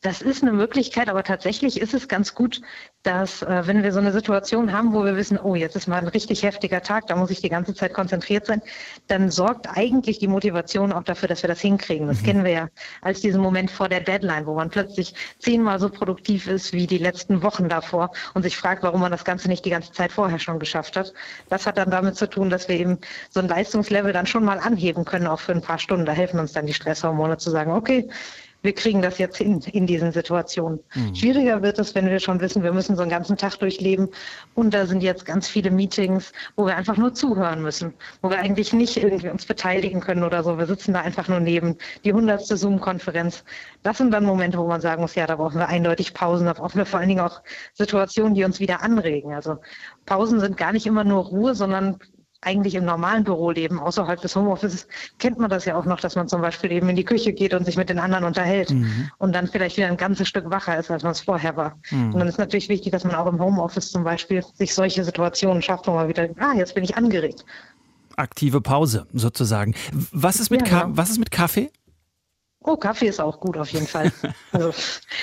Das 0.00 0.22
ist 0.22 0.42
eine 0.42 0.52
Möglichkeit, 0.52 1.08
aber 1.08 1.24
tatsächlich 1.24 1.80
ist 1.80 1.92
es 1.92 2.06
ganz 2.06 2.34
gut, 2.34 2.60
dass 3.02 3.42
äh, 3.42 3.66
wenn 3.66 3.82
wir 3.82 3.92
so 3.92 3.98
eine 3.98 4.12
Situation 4.12 4.72
haben, 4.72 4.92
wo 4.92 5.04
wir 5.04 5.16
wissen, 5.16 5.38
oh, 5.38 5.56
jetzt 5.56 5.74
ist 5.74 5.88
mal 5.88 5.98
ein 5.98 6.06
richtig 6.06 6.44
heftiger 6.44 6.82
Tag, 6.82 7.08
da 7.08 7.16
muss 7.16 7.30
ich 7.30 7.40
die 7.40 7.48
ganze 7.48 7.74
Zeit 7.74 7.94
konzentriert 7.94 8.46
sein, 8.46 8.62
dann 9.08 9.30
sorgt 9.30 9.66
eigentlich 9.76 10.20
die 10.20 10.28
Motivation 10.28 10.92
auch 10.92 11.02
dafür, 11.02 11.28
dass 11.28 11.42
wir 11.42 11.48
das 11.48 11.60
hinkriegen. 11.60 12.06
Das 12.06 12.20
mhm. 12.20 12.26
kennen 12.26 12.44
wir 12.44 12.52
ja 12.52 12.68
als 13.02 13.22
diesen 13.22 13.40
Moment 13.40 13.72
vor 13.72 13.88
der 13.88 14.00
Deadline, 14.00 14.46
wo 14.46 14.54
man 14.54 14.70
plötzlich 14.70 15.14
zehnmal 15.40 15.80
so 15.80 15.88
produktiv 15.88 16.46
ist 16.46 16.72
wie 16.72 16.86
die 16.86 16.98
letzten 16.98 17.42
Wochen 17.42 17.68
davor 17.68 18.12
und 18.34 18.44
sich 18.44 18.56
fragt, 18.56 18.84
warum 18.84 19.00
man 19.00 19.10
das 19.10 19.24
Ganze 19.24 19.48
nicht 19.48 19.64
die 19.64 19.70
ganze 19.70 19.90
Zeit 19.90 20.12
vorher 20.12 20.38
schon 20.38 20.60
geschafft 20.60 20.96
hat. 20.96 21.12
Das 21.48 21.66
hat 21.66 21.76
dann 21.76 21.90
damit 21.90 22.14
zu 22.14 22.28
tun, 22.28 22.50
dass 22.50 22.68
wir 22.68 22.76
eben 22.76 22.98
so 23.30 23.40
ein 23.40 23.48
Leistungslevel 23.48 24.12
dann 24.12 24.26
schon 24.26 24.44
mal 24.44 24.60
anheben 24.60 25.04
können, 25.04 25.26
auch 25.26 25.40
für 25.40 25.52
ein 25.52 25.62
paar 25.62 25.78
Stunden. 25.80 26.06
Da 26.06 26.12
helfen 26.12 26.38
uns 26.38 26.52
dann 26.52 26.66
die 26.66 26.74
Stresshormone 26.74 27.38
zu 27.38 27.50
sagen, 27.50 27.72
okay, 27.72 28.08
wir 28.62 28.74
kriegen 28.74 29.02
das 29.02 29.18
jetzt 29.18 29.36
hin 29.36 29.60
in 29.72 29.86
diesen 29.86 30.12
Situationen. 30.12 30.80
Mhm. 30.94 31.14
Schwieriger 31.14 31.62
wird 31.62 31.78
es, 31.78 31.94
wenn 31.94 32.06
wir 32.06 32.18
schon 32.18 32.40
wissen, 32.40 32.62
wir 32.62 32.72
müssen 32.72 32.96
so 32.96 33.02
einen 33.02 33.10
ganzen 33.10 33.36
Tag 33.36 33.56
durchleben 33.58 34.08
und 34.54 34.74
da 34.74 34.86
sind 34.86 35.02
jetzt 35.02 35.24
ganz 35.24 35.48
viele 35.48 35.70
Meetings, 35.70 36.32
wo 36.56 36.66
wir 36.66 36.76
einfach 36.76 36.96
nur 36.96 37.14
zuhören 37.14 37.62
müssen, 37.62 37.94
wo 38.20 38.30
wir 38.30 38.38
eigentlich 38.38 38.72
nicht 38.72 38.96
irgendwie 38.96 39.28
uns 39.28 39.46
beteiligen 39.46 40.00
können 40.00 40.24
oder 40.24 40.42
so. 40.42 40.58
Wir 40.58 40.66
sitzen 40.66 40.92
da 40.92 41.00
einfach 41.00 41.28
nur 41.28 41.40
neben 41.40 41.76
die 42.04 42.12
hundertste 42.12 42.56
Zoom-Konferenz. 42.56 43.44
Das 43.82 43.98
sind 43.98 44.10
dann 44.10 44.24
Momente, 44.24 44.58
wo 44.58 44.66
man 44.66 44.80
sagen 44.80 45.02
muss, 45.02 45.14
ja, 45.14 45.26
da 45.26 45.36
brauchen 45.36 45.58
wir 45.58 45.68
eindeutig 45.68 46.12
Pausen, 46.14 46.46
da 46.46 46.52
brauchen 46.52 46.78
wir 46.78 46.86
vor 46.86 46.98
allen 46.98 47.08
Dingen 47.08 47.20
auch 47.20 47.42
Situationen, 47.74 48.34
die 48.34 48.44
uns 48.44 48.58
wieder 48.58 48.82
anregen. 48.82 49.34
Also 49.34 49.58
Pausen 50.04 50.40
sind 50.40 50.56
gar 50.56 50.72
nicht 50.72 50.86
immer 50.86 51.04
nur 51.04 51.24
Ruhe, 51.24 51.54
sondern 51.54 51.98
eigentlich 52.40 52.74
im 52.76 52.84
normalen 52.84 53.24
Büroleben, 53.24 53.80
außerhalb 53.80 54.20
des 54.20 54.36
Homeoffices, 54.36 54.86
kennt 55.18 55.38
man 55.38 55.50
das 55.50 55.64
ja 55.64 55.76
auch 55.76 55.84
noch, 55.84 55.98
dass 56.00 56.14
man 56.14 56.28
zum 56.28 56.40
Beispiel 56.40 56.70
eben 56.70 56.88
in 56.88 56.96
die 56.96 57.04
Küche 57.04 57.32
geht 57.32 57.52
und 57.52 57.64
sich 57.64 57.76
mit 57.76 57.88
den 57.88 57.98
anderen 57.98 58.24
unterhält 58.24 58.70
mhm. 58.70 59.10
und 59.18 59.34
dann 59.34 59.48
vielleicht 59.48 59.76
wieder 59.76 59.88
ein 59.88 59.96
ganzes 59.96 60.28
Stück 60.28 60.48
wacher 60.50 60.78
ist, 60.78 60.90
als 60.90 61.02
man 61.02 61.12
es 61.12 61.20
vorher 61.20 61.56
war. 61.56 61.76
Mhm. 61.90 62.14
Und 62.14 62.20
dann 62.20 62.28
ist 62.28 62.38
natürlich 62.38 62.68
wichtig, 62.68 62.92
dass 62.92 63.04
man 63.04 63.16
auch 63.16 63.26
im 63.26 63.40
Homeoffice 63.40 63.90
zum 63.90 64.04
Beispiel 64.04 64.44
sich 64.54 64.72
solche 64.72 65.02
Situationen 65.04 65.62
schafft, 65.62 65.88
wo 65.88 65.92
man 65.92 66.08
wieder, 66.08 66.28
ah, 66.38 66.54
jetzt 66.54 66.74
bin 66.74 66.84
ich 66.84 66.96
angeregt. 66.96 67.44
Aktive 68.16 68.60
Pause 68.60 69.06
sozusagen. 69.12 69.74
Was 70.12 70.40
ist 70.40 70.50
mit, 70.50 70.68
ja, 70.68 70.82
genau. 70.82 70.96
was 70.96 71.10
ist 71.10 71.18
mit 71.18 71.30
Kaffee? 71.30 71.70
Oh, 72.64 72.76
Kaffee 72.76 73.06
ist 73.06 73.20
auch 73.20 73.38
gut 73.38 73.56
auf 73.56 73.70
jeden 73.70 73.86
Fall. 73.86 74.12
Also 74.50 74.72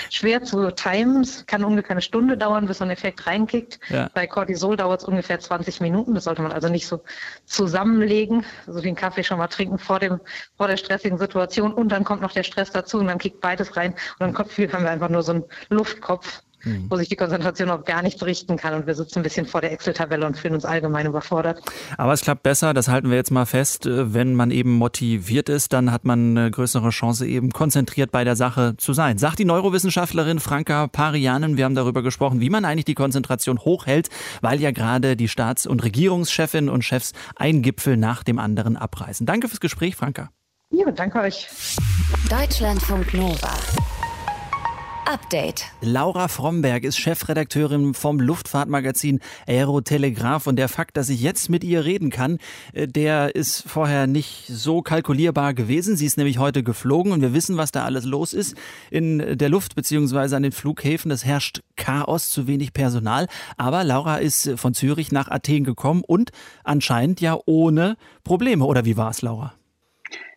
schwer 0.08 0.44
zu 0.44 0.70
timen. 0.70 1.22
Es 1.22 1.44
kann 1.46 1.64
ungefähr 1.64 1.90
eine 1.90 2.00
Stunde 2.00 2.38
dauern, 2.38 2.66
bis 2.66 2.78
so 2.78 2.84
ein 2.84 2.90
Effekt 2.90 3.26
reinkickt. 3.26 3.80
Ja. 3.88 4.08
Bei 4.14 4.26
Cortisol 4.26 4.76
dauert 4.76 5.00
es 5.00 5.08
ungefähr 5.08 5.40
20 5.40 5.80
Minuten. 5.80 6.14
Das 6.14 6.24
sollte 6.24 6.42
man 6.42 6.52
also 6.52 6.68
nicht 6.68 6.86
so 6.86 7.02
zusammenlegen. 7.44 8.46
Also 8.68 8.80
den 8.80 8.94
Kaffee 8.94 9.24
schon 9.24 9.38
mal 9.38 9.48
trinken 9.48 9.78
vor 9.78 9.98
dem, 9.98 10.20
vor 10.56 10.68
der 10.68 10.76
stressigen 10.76 11.18
Situation. 11.18 11.74
Und 11.74 11.90
dann 11.90 12.04
kommt 12.04 12.22
noch 12.22 12.32
der 12.32 12.44
Stress 12.44 12.70
dazu 12.70 12.98
und 12.98 13.08
dann 13.08 13.18
kickt 13.18 13.40
beides 13.40 13.76
rein. 13.76 13.92
Und 13.92 14.20
dann 14.20 14.32
Kopfgefühl 14.32 14.72
haben 14.72 14.84
wir 14.84 14.90
einfach 14.90 15.08
nur 15.08 15.24
so 15.24 15.32
einen 15.32 15.44
Luftkopf 15.68 16.42
mhm. 16.66 16.86
wo 16.90 16.96
sich 16.96 17.08
die 17.08 17.16
Konzentration 17.16 17.70
auf 17.70 17.84
gar 17.84 18.02
nichts 18.02 18.22
richten 18.24 18.56
kann 18.56 18.74
und 18.74 18.86
wir 18.86 18.94
sitzen 18.94 19.20
ein 19.20 19.22
bisschen 19.22 19.46
vor 19.46 19.60
der 19.60 19.72
Excel-Tabelle 19.72 20.26
und 20.26 20.36
fühlen 20.36 20.54
uns 20.54 20.64
allgemein 20.64 21.06
überfordert. 21.06 21.62
Aber 21.96 22.12
es 22.12 22.20
klappt 22.20 22.42
besser, 22.42 22.74
das 22.74 22.88
halten 22.88 23.08
wir 23.08 23.16
jetzt 23.16 23.30
mal 23.30 23.46
fest. 23.46 23.86
Äh, 23.86 24.12
wenn 24.12 24.34
man 24.34 24.50
eben 24.50 24.72
motiviert 24.72 25.48
ist, 25.48 25.72
dann 25.72 25.92
hat 25.92 26.04
man 26.04 26.36
eine 26.36 26.50
größere 26.50 26.90
Chance, 26.90 27.26
eben 27.26 27.52
konzentriert 27.52 28.10
bei 28.10 28.24
der 28.24 28.36
Sache 28.36 28.76
zu 28.76 28.92
sein. 28.92 29.18
Sagt 29.18 29.38
die 29.38 29.44
Neurowissenschaftlerin 29.44 30.40
Franka 30.40 30.88
Parianen. 30.88 31.56
Wir 31.56 31.64
haben 31.64 31.74
darüber 31.74 32.02
gesprochen, 32.02 32.40
wie 32.40 32.50
man 32.50 32.64
eigentlich 32.64 32.84
die 32.84 32.94
Konzentration 32.94 33.58
hochhält, 33.60 34.10
weil 34.42 34.60
ja 34.60 34.72
gerade 34.72 35.16
die 35.16 35.28
Staats- 35.28 35.66
und 35.66 35.82
Regierungschefinnen 35.82 36.68
und 36.68 36.82
Chefs 36.82 37.12
ein 37.36 37.62
Gipfel 37.62 37.96
nach 37.96 38.22
dem 38.22 38.38
anderen 38.38 38.76
abreißen. 38.76 39.26
Danke 39.26 39.48
fürs 39.48 39.60
Gespräch, 39.60 39.96
Franka. 39.96 40.30
Ja, 40.70 40.90
danke 40.90 41.20
euch. 41.20 41.48
Deutschlandfunk 42.28 43.14
Nova. 43.14 43.54
Update. 45.06 45.66
Laura 45.80 46.28
Fromberg 46.28 46.84
ist 46.84 46.98
Chefredakteurin 46.98 47.94
vom 47.94 48.18
Luftfahrtmagazin 48.18 49.20
Aerotelegraph 49.46 50.46
und 50.46 50.56
der 50.56 50.68
Fakt, 50.68 50.96
dass 50.96 51.08
ich 51.08 51.20
jetzt 51.20 51.48
mit 51.48 51.62
ihr 51.62 51.84
reden 51.84 52.10
kann, 52.10 52.38
äh, 52.72 52.88
der 52.88 53.34
ist 53.34 53.62
vorher 53.66 54.06
nicht 54.06 54.46
so 54.48 54.82
kalkulierbar 54.82 55.54
gewesen. 55.54 55.96
Sie 55.96 56.06
ist 56.06 56.16
nämlich 56.16 56.38
heute 56.38 56.62
geflogen 56.62 57.12
und 57.12 57.22
wir 57.22 57.32
wissen, 57.32 57.56
was 57.56 57.70
da 57.70 57.84
alles 57.84 58.04
los 58.04 58.32
ist 58.32 58.56
in 58.90 59.38
der 59.38 59.48
Luft 59.48 59.76
beziehungsweise 59.76 60.36
an 60.36 60.42
den 60.42 60.52
Flughäfen. 60.52 61.10
Es 61.10 61.24
herrscht 61.24 61.62
Chaos, 61.76 62.30
zu 62.30 62.46
wenig 62.46 62.72
Personal. 62.72 63.28
Aber 63.56 63.84
Laura 63.84 64.16
ist 64.16 64.50
von 64.56 64.74
Zürich 64.74 65.12
nach 65.12 65.28
Athen 65.28 65.64
gekommen 65.64 66.02
und 66.06 66.30
anscheinend 66.64 67.20
ja 67.20 67.38
ohne 67.46 67.96
Probleme. 68.24 68.64
Oder 68.64 68.84
wie 68.84 68.96
war 68.96 69.10
es, 69.10 69.22
Laura? 69.22 69.54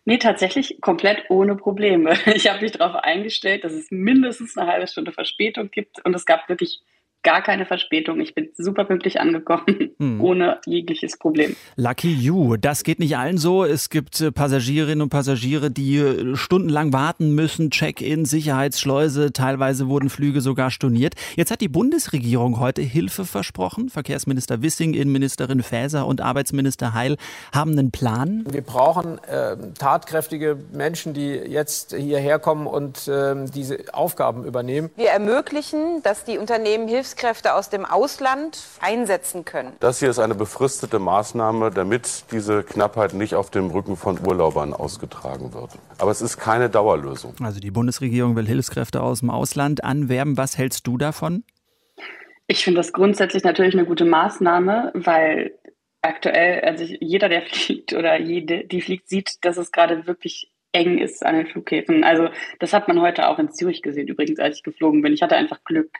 Nee, 0.04 0.18
tatsächlich 0.18 0.80
komplett 0.80 1.30
ohne 1.30 1.56
Probleme. 1.56 2.14
Ich 2.34 2.48
habe 2.48 2.62
mich 2.62 2.72
darauf 2.72 2.96
eingestellt, 3.02 3.64
dass 3.64 3.72
es 3.72 3.90
mindestens 3.90 4.56
eine 4.56 4.70
halbe 4.70 4.86
Stunde 4.86 5.12
Verspätung 5.12 5.70
gibt 5.70 6.04
und 6.04 6.14
es 6.14 6.26
gab 6.26 6.48
wirklich 6.48 6.80
gar 7.22 7.42
keine 7.42 7.66
Verspätung. 7.66 8.20
Ich 8.20 8.34
bin 8.34 8.50
super 8.56 8.84
pünktlich 8.84 9.20
angekommen, 9.20 9.92
hm. 9.98 10.20
ohne 10.20 10.60
jegliches 10.66 11.18
Problem. 11.18 11.56
Lucky 11.76 12.12
you. 12.12 12.56
Das 12.56 12.82
geht 12.82 12.98
nicht 12.98 13.16
allen 13.16 13.38
so. 13.38 13.64
Es 13.64 13.90
gibt 13.90 14.20
äh, 14.20 14.32
Passagierinnen 14.32 15.02
und 15.02 15.10
Passagiere, 15.10 15.70
die 15.70 15.98
äh, 15.98 16.36
stundenlang 16.36 16.92
warten 16.92 17.34
müssen. 17.34 17.70
Check-in, 17.70 18.24
Sicherheitsschleuse. 18.24 19.32
Teilweise 19.32 19.88
wurden 19.88 20.08
Flüge 20.08 20.40
sogar 20.40 20.70
storniert. 20.70 21.14
Jetzt 21.36 21.50
hat 21.50 21.60
die 21.60 21.68
Bundesregierung 21.68 22.58
heute 22.58 22.82
Hilfe 22.82 23.24
versprochen. 23.24 23.90
Verkehrsminister 23.90 24.62
Wissing, 24.62 24.94
Innenministerin 24.94 25.62
Faeser 25.62 26.06
und 26.06 26.20
Arbeitsminister 26.20 26.94
Heil 26.94 27.16
haben 27.52 27.72
einen 27.72 27.90
Plan. 27.90 28.44
Wir 28.50 28.62
brauchen 28.62 29.18
äh, 29.24 29.56
tatkräftige 29.78 30.56
Menschen, 30.72 31.12
die 31.12 31.30
jetzt 31.30 31.94
hierher 31.94 32.38
kommen 32.38 32.66
und 32.66 33.08
äh, 33.08 33.34
diese 33.54 33.78
Aufgaben 33.92 34.44
übernehmen. 34.44 34.90
Wir 34.96 35.10
ermöglichen, 35.10 36.02
dass 36.02 36.24
die 36.24 36.38
Unternehmen 36.38 36.88
Hilfs 36.88 37.09
Hilfskräfte 37.10 37.54
aus 37.54 37.70
dem 37.70 37.84
Ausland 37.84 38.62
einsetzen 38.80 39.44
können. 39.44 39.72
Das 39.80 39.98
hier 39.98 40.10
ist 40.10 40.20
eine 40.20 40.36
befristete 40.36 41.00
Maßnahme, 41.00 41.72
damit 41.72 42.24
diese 42.30 42.62
Knappheit 42.62 43.14
nicht 43.14 43.34
auf 43.34 43.50
dem 43.50 43.70
Rücken 43.70 43.96
von 43.96 44.24
Urlaubern 44.24 44.72
ausgetragen 44.72 45.52
wird. 45.52 45.70
Aber 45.98 46.12
es 46.12 46.22
ist 46.22 46.38
keine 46.38 46.70
Dauerlösung. 46.70 47.34
Also 47.42 47.58
die 47.58 47.72
Bundesregierung 47.72 48.36
will 48.36 48.46
Hilfskräfte 48.46 49.02
aus 49.02 49.20
dem 49.20 49.30
Ausland 49.30 49.82
anwerben. 49.82 50.36
Was 50.36 50.56
hältst 50.56 50.86
du 50.86 50.98
davon? 50.98 51.42
Ich 52.46 52.62
finde 52.62 52.78
das 52.78 52.92
grundsätzlich 52.92 53.42
natürlich 53.42 53.74
eine 53.74 53.86
gute 53.86 54.04
Maßnahme, 54.04 54.92
weil 54.94 55.58
aktuell, 56.02 56.60
also 56.60 56.84
jeder, 56.84 57.28
der 57.28 57.42
fliegt 57.46 57.92
oder 57.92 58.20
jede, 58.20 58.64
die 58.66 58.82
fliegt, 58.82 59.08
sieht, 59.08 59.44
dass 59.44 59.56
es 59.56 59.72
gerade 59.72 60.06
wirklich 60.06 60.52
eng 60.72 60.98
ist 60.98 61.26
an 61.26 61.34
den 61.34 61.48
Flughäfen. 61.48 62.04
Also 62.04 62.28
das 62.60 62.72
hat 62.72 62.86
man 62.86 63.00
heute 63.00 63.28
auch 63.28 63.40
in 63.40 63.50
Zürich 63.50 63.82
gesehen, 63.82 64.06
übrigens, 64.06 64.38
als 64.38 64.58
ich 64.58 64.62
geflogen 64.62 65.02
bin. 65.02 65.12
Ich 65.12 65.22
hatte 65.22 65.36
einfach 65.36 65.64
Glück. 65.64 65.90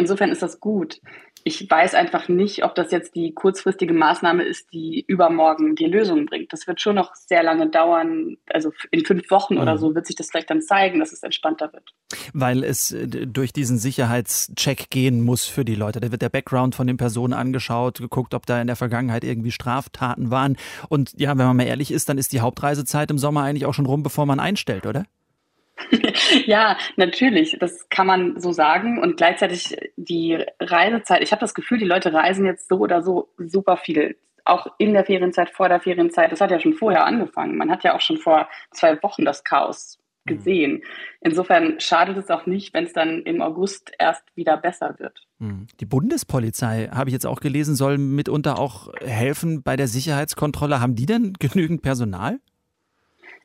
Insofern 0.00 0.30
ist 0.30 0.42
das 0.42 0.58
gut 0.58 1.00
ich 1.44 1.68
weiß 1.68 1.94
einfach 1.94 2.28
nicht, 2.28 2.64
ob 2.64 2.74
das 2.74 2.90
jetzt 2.90 3.14
die 3.14 3.32
kurzfristige 3.32 3.94
Maßnahme 3.94 4.42
ist, 4.42 4.72
die 4.72 5.04
übermorgen 5.06 5.74
die 5.74 5.86
Lösung 5.86 6.26
bringt. 6.26 6.52
Das 6.52 6.66
wird 6.66 6.80
schon 6.80 6.96
noch 6.96 7.14
sehr 7.14 7.42
lange 7.42 7.68
dauern. 7.68 8.36
Also 8.50 8.72
in 8.90 9.04
fünf 9.04 9.30
Wochen 9.30 9.54
mhm. 9.54 9.60
oder 9.60 9.78
so 9.78 9.94
wird 9.94 10.06
sich 10.06 10.16
das 10.16 10.30
vielleicht 10.30 10.50
dann 10.50 10.60
zeigen, 10.60 11.00
dass 11.00 11.12
es 11.12 11.22
entspannter 11.22 11.72
wird. 11.72 11.94
Weil 12.34 12.62
es 12.62 12.92
äh, 12.92 13.06
durch 13.06 13.52
diesen 13.52 13.78
Sicherheitscheck 13.78 14.90
gehen 14.90 15.22
muss 15.22 15.46
für 15.46 15.64
die 15.64 15.74
Leute. 15.74 16.00
Da 16.00 16.10
wird 16.12 16.22
der 16.22 16.28
Background 16.28 16.74
von 16.74 16.86
den 16.86 16.96
Personen 16.96 17.32
angeschaut, 17.32 17.98
geguckt, 17.98 18.34
ob 18.34 18.46
da 18.46 18.60
in 18.60 18.66
der 18.66 18.76
Vergangenheit 18.76 19.24
irgendwie 19.24 19.52
Straftaten 19.52 20.30
waren. 20.30 20.56
Und 20.88 21.18
ja, 21.18 21.30
wenn 21.38 21.46
man 21.46 21.56
mal 21.56 21.66
ehrlich 21.66 21.90
ist, 21.90 22.08
dann 22.08 22.18
ist 22.18 22.32
die 22.32 22.40
Hauptreisezeit 22.40 23.10
im 23.10 23.18
Sommer 23.18 23.42
eigentlich 23.42 23.66
auch 23.66 23.74
schon 23.74 23.86
rum, 23.86 24.02
bevor 24.02 24.26
man 24.26 24.40
einstellt, 24.40 24.86
oder? 24.86 25.04
ja, 26.46 26.76
natürlich, 26.96 27.56
das 27.58 27.88
kann 27.88 28.06
man 28.06 28.40
so 28.40 28.52
sagen. 28.52 28.98
Und 28.98 29.16
gleichzeitig 29.16 29.76
die 29.96 30.44
Reisezeit, 30.60 31.22
ich 31.22 31.32
habe 31.32 31.40
das 31.40 31.54
Gefühl, 31.54 31.78
die 31.78 31.86
Leute 31.86 32.12
reisen 32.12 32.46
jetzt 32.46 32.68
so 32.68 32.78
oder 32.78 33.02
so 33.02 33.28
super 33.38 33.76
viel. 33.76 34.16
Auch 34.44 34.66
in 34.78 34.94
der 34.94 35.04
Ferienzeit, 35.04 35.50
vor 35.50 35.68
der 35.68 35.80
Ferienzeit. 35.80 36.32
Das 36.32 36.40
hat 36.40 36.50
ja 36.50 36.60
schon 36.60 36.74
vorher 36.74 37.04
angefangen. 37.04 37.56
Man 37.56 37.70
hat 37.70 37.84
ja 37.84 37.94
auch 37.94 38.00
schon 38.00 38.16
vor 38.16 38.48
zwei 38.70 39.00
Wochen 39.02 39.24
das 39.24 39.44
Chaos 39.44 39.98
mhm. 40.24 40.36
gesehen. 40.36 40.82
Insofern 41.20 41.78
schadet 41.78 42.16
es 42.16 42.30
auch 42.30 42.46
nicht, 42.46 42.72
wenn 42.72 42.84
es 42.84 42.92
dann 42.92 43.22
im 43.22 43.42
August 43.42 43.92
erst 43.98 44.24
wieder 44.34 44.56
besser 44.56 44.96
wird. 44.98 45.26
Mhm. 45.38 45.66
Die 45.78 45.86
Bundespolizei, 45.86 46.88
habe 46.92 47.10
ich 47.10 47.14
jetzt 47.14 47.26
auch 47.26 47.40
gelesen, 47.40 47.74
soll 47.74 47.98
mitunter 47.98 48.58
auch 48.58 48.88
helfen 49.02 49.62
bei 49.62 49.76
der 49.76 49.88
Sicherheitskontrolle. 49.88 50.80
Haben 50.80 50.94
die 50.94 51.06
denn 51.06 51.34
genügend 51.38 51.82
Personal? 51.82 52.40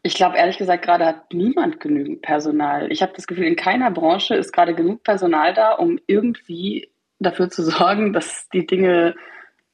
Ich 0.06 0.14
glaube, 0.14 0.38
ehrlich 0.38 0.60
gesagt, 0.60 0.86
gerade 0.86 1.04
hat 1.04 1.34
niemand 1.34 1.80
genügend 1.80 2.22
Personal. 2.22 2.92
Ich 2.92 3.02
habe 3.02 3.14
das 3.16 3.26
Gefühl, 3.26 3.46
in 3.46 3.56
keiner 3.56 3.90
Branche 3.90 4.36
ist 4.36 4.54
gerade 4.54 4.76
genug 4.76 5.02
Personal 5.04 5.56
da, 5.56 5.72
um 5.72 6.00
irgendwie 6.06 6.92
dafür 7.18 7.50
zu 7.50 7.64
sorgen, 7.64 8.14
dass 8.14 8.48
die 8.54 8.68
Dinge 8.68 9.16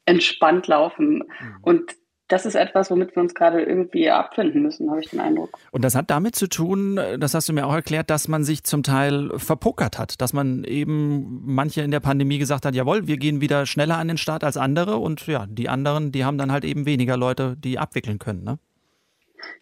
entspannt 0.06 0.68
laufen. 0.68 1.16
Mhm. 1.16 1.58
Und 1.64 1.96
das 2.30 2.46
ist 2.46 2.56
etwas, 2.56 2.90
womit 2.90 3.14
wir 3.14 3.22
uns 3.22 3.36
gerade 3.36 3.62
irgendwie 3.62 4.10
abfinden 4.10 4.62
müssen, 4.62 4.90
habe 4.90 5.02
ich 5.02 5.10
den 5.10 5.20
Eindruck. 5.20 5.60
Und 5.72 5.84
das 5.84 5.96
hat 5.96 6.10
damit 6.10 6.38
zu 6.38 6.48
tun, 6.48 6.98
das 7.20 7.34
hast 7.34 7.50
du 7.50 7.54
mir 7.54 7.68
auch 7.68 7.74
erklärt, 7.74 8.10
dass 8.10 8.30
man 8.30 8.46
sich 8.46 8.64
zum 8.64 8.84
Teil 8.84 9.38
verpokert 9.38 10.00
hat, 10.00 10.22
dass 10.22 10.32
man 10.32 10.64
eben 10.64 11.42
manche 11.44 11.82
in 11.82 11.92
der 11.92 12.00
Pandemie 12.00 12.38
gesagt 12.38 12.66
hat, 12.66 12.74
jawohl, 12.74 13.06
wir 13.06 13.18
gehen 13.18 13.42
wieder 13.42 13.66
schneller 13.66 13.98
an 13.98 14.08
den 14.08 14.18
Start 14.18 14.46
als 14.46 14.56
andere 14.56 14.96
und 14.96 15.28
ja, 15.28 15.46
die 15.46 15.68
anderen, 15.68 16.14
die 16.14 16.24
haben 16.24 16.38
dann 16.38 16.54
halt 16.54 16.64
eben 16.64 16.86
weniger 16.86 17.18
Leute, 17.18 17.58
die 17.58 17.78
abwickeln 17.78 18.18
können. 18.18 18.46
Ne? 18.46 18.60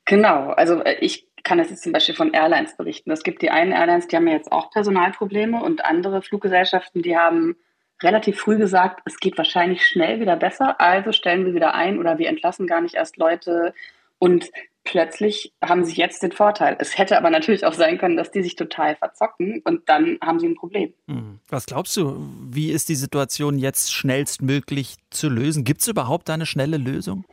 Genau, 0.06 0.50
also 0.52 0.82
äh, 0.84 0.98
ich 1.02 1.28
kann 1.44 1.58
das 1.58 1.70
jetzt 1.70 1.84
zum 1.84 1.94
Beispiel 1.94 2.16
von 2.16 2.34
Airlines 2.34 2.76
berichten. 2.76 3.12
Es 3.12 3.24
gibt 3.24 3.42
die 3.42 3.50
einen 3.50 3.72
Airlines, 3.72 4.08
die 4.08 4.16
haben 4.16 4.28
ja 4.28 4.34
jetzt 4.34 4.52
auch 4.52 4.72
Personalprobleme 4.72 5.62
und 5.62 5.86
andere 5.86 6.22
Fluggesellschaften, 6.22 7.02
die 7.02 7.18
haben 7.18 7.56
relativ 8.02 8.40
früh 8.40 8.58
gesagt, 8.58 9.02
es 9.06 9.20
geht 9.20 9.38
wahrscheinlich 9.38 9.86
schnell 9.86 10.20
wieder 10.20 10.36
besser, 10.36 10.80
also 10.80 11.12
stellen 11.12 11.46
wir 11.46 11.54
wieder 11.54 11.74
ein 11.74 12.00
oder 12.00 12.18
wir 12.18 12.30
entlassen 12.30 12.68
gar 12.68 12.82
nicht 12.82 12.96
erst 12.96 13.18
Leute 13.18 13.74
und 14.20 14.52
plötzlich 14.84 15.54
haben 15.64 15.84
sie 15.84 15.96
jetzt 15.96 16.24
den 16.24 16.32
Vorteil. 16.32 16.76
Es 16.80 16.98
hätte 16.98 17.18
aber 17.18 17.30
natürlich 17.30 17.66
auch 17.66 17.74
sein 17.74 17.98
können, 17.98 18.18
dass 18.18 18.32
die 18.32 18.42
sich 18.42 18.56
total 18.56 18.96
verzocken 18.96 19.62
und 19.66 19.88
dann 19.90 20.18
haben 20.22 20.40
sie 20.40 20.48
ein 20.48 20.56
Problem. 20.56 20.94
Hm. 21.08 21.40
Was 21.50 21.66
glaubst 21.66 21.96
du, 21.98 22.28
wie 22.50 22.72
ist 22.72 22.90
die 22.90 22.96
Situation 22.96 23.58
jetzt 23.60 23.94
schnellstmöglich 23.94 24.96
zu 25.10 25.30
lösen? 25.30 25.64
Gibt 25.64 25.82
es 25.82 25.88
überhaupt 25.88 26.30
eine 26.30 26.46
schnelle 26.46 26.78
Lösung? 26.78 27.26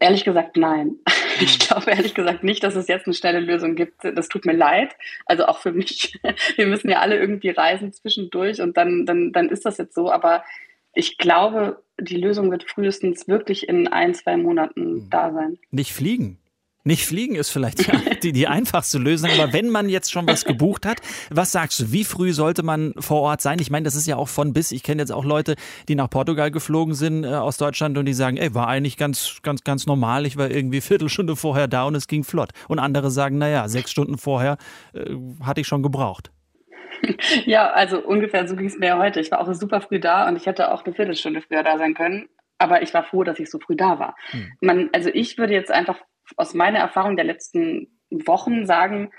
Ehrlich 0.00 0.24
gesagt, 0.24 0.56
nein. 0.56 0.96
Ich 1.42 1.58
glaube 1.58 1.90
ehrlich 1.90 2.12
gesagt 2.12 2.44
nicht, 2.44 2.62
dass 2.62 2.76
es 2.76 2.86
jetzt 2.86 3.06
eine 3.06 3.14
schnelle 3.14 3.40
Lösung 3.40 3.74
gibt. 3.74 4.04
Das 4.04 4.28
tut 4.28 4.44
mir 4.44 4.52
leid. 4.52 4.94
Also 5.24 5.46
auch 5.46 5.58
für 5.58 5.72
mich. 5.72 6.20
Wir 6.56 6.66
müssen 6.66 6.90
ja 6.90 6.98
alle 6.98 7.18
irgendwie 7.18 7.48
reisen 7.48 7.94
zwischendurch 7.94 8.60
und 8.60 8.76
dann, 8.76 9.06
dann, 9.06 9.32
dann 9.32 9.48
ist 9.48 9.64
das 9.64 9.78
jetzt 9.78 9.94
so. 9.94 10.12
Aber 10.12 10.44
ich 10.92 11.16
glaube, 11.16 11.82
die 11.98 12.18
Lösung 12.18 12.50
wird 12.50 12.64
frühestens 12.64 13.26
wirklich 13.26 13.70
in 13.70 13.88
ein, 13.88 14.12
zwei 14.12 14.36
Monaten 14.36 15.04
mhm. 15.04 15.08
da 15.08 15.32
sein. 15.32 15.58
Nicht 15.70 15.94
fliegen. 15.94 16.38
Nicht 16.82 17.06
fliegen 17.06 17.34
ist 17.34 17.50
vielleicht 17.50 17.90
die, 18.22 18.32
die 18.32 18.46
einfachste 18.46 18.98
Lösung, 18.98 19.30
aber 19.30 19.52
wenn 19.52 19.68
man 19.68 19.88
jetzt 19.88 20.10
schon 20.10 20.26
was 20.26 20.44
gebucht 20.44 20.86
hat, 20.86 21.00
was 21.30 21.52
sagst 21.52 21.80
du, 21.80 21.92
wie 21.92 22.04
früh 22.04 22.32
sollte 22.32 22.62
man 22.62 22.94
vor 22.98 23.20
Ort 23.20 23.42
sein? 23.42 23.58
Ich 23.60 23.70
meine, 23.70 23.84
das 23.84 23.96
ist 23.96 24.06
ja 24.06 24.16
auch 24.16 24.28
von 24.28 24.54
bis. 24.54 24.72
Ich 24.72 24.82
kenne 24.82 25.02
jetzt 25.02 25.12
auch 25.12 25.24
Leute, 25.24 25.56
die 25.88 25.94
nach 25.94 26.08
Portugal 26.08 26.50
geflogen 26.50 26.94
sind 26.94 27.24
äh, 27.24 27.28
aus 27.28 27.58
Deutschland 27.58 27.98
und 27.98 28.06
die 28.06 28.14
sagen, 28.14 28.38
ey, 28.38 28.54
war 28.54 28.66
eigentlich 28.66 28.96
ganz, 28.96 29.40
ganz, 29.42 29.62
ganz 29.62 29.86
normal. 29.86 30.24
Ich 30.24 30.38
war 30.38 30.50
irgendwie 30.50 30.80
Viertelstunde 30.90 31.36
vorher 31.36 31.68
da 31.68 31.84
und 31.84 31.94
es 31.94 32.08
ging 32.08 32.24
flott. 32.24 32.50
Und 32.68 32.78
andere 32.78 33.10
sagen, 33.10 33.36
naja, 33.36 33.68
sechs 33.68 33.90
Stunden 33.90 34.16
vorher 34.16 34.56
äh, 34.94 35.16
hatte 35.44 35.60
ich 35.60 35.66
schon 35.66 35.82
gebraucht. 35.82 36.30
Ja, 37.46 37.70
also 37.70 37.98
ungefähr 37.98 38.46
so 38.46 38.56
ging 38.56 38.66
es 38.66 38.78
mir 38.78 38.98
heute. 38.98 39.20
Ich 39.20 39.30
war 39.30 39.40
auch 39.40 39.52
super 39.54 39.80
früh 39.80 40.00
da 40.00 40.28
und 40.28 40.36
ich 40.36 40.46
hätte 40.46 40.70
auch 40.70 40.84
eine 40.84 40.94
Viertelstunde 40.94 41.40
früher 41.40 41.62
da 41.62 41.78
sein 41.78 41.94
können. 41.94 42.28
Aber 42.58 42.82
ich 42.82 42.92
war 42.92 43.04
froh, 43.04 43.24
dass 43.24 43.38
ich 43.38 43.50
so 43.50 43.58
früh 43.58 43.74
da 43.74 43.98
war. 43.98 44.16
Hm. 44.30 44.52
Man, 44.60 44.90
also 44.92 45.08
ich 45.12 45.38
würde 45.38 45.54
jetzt 45.54 45.70
einfach 45.70 45.96
aus 46.36 46.54
meiner 46.54 46.78
Erfahrung 46.78 47.16
der 47.16 47.24
letzten 47.24 47.88
Wochen 48.10 48.66
sagen, 48.66 49.10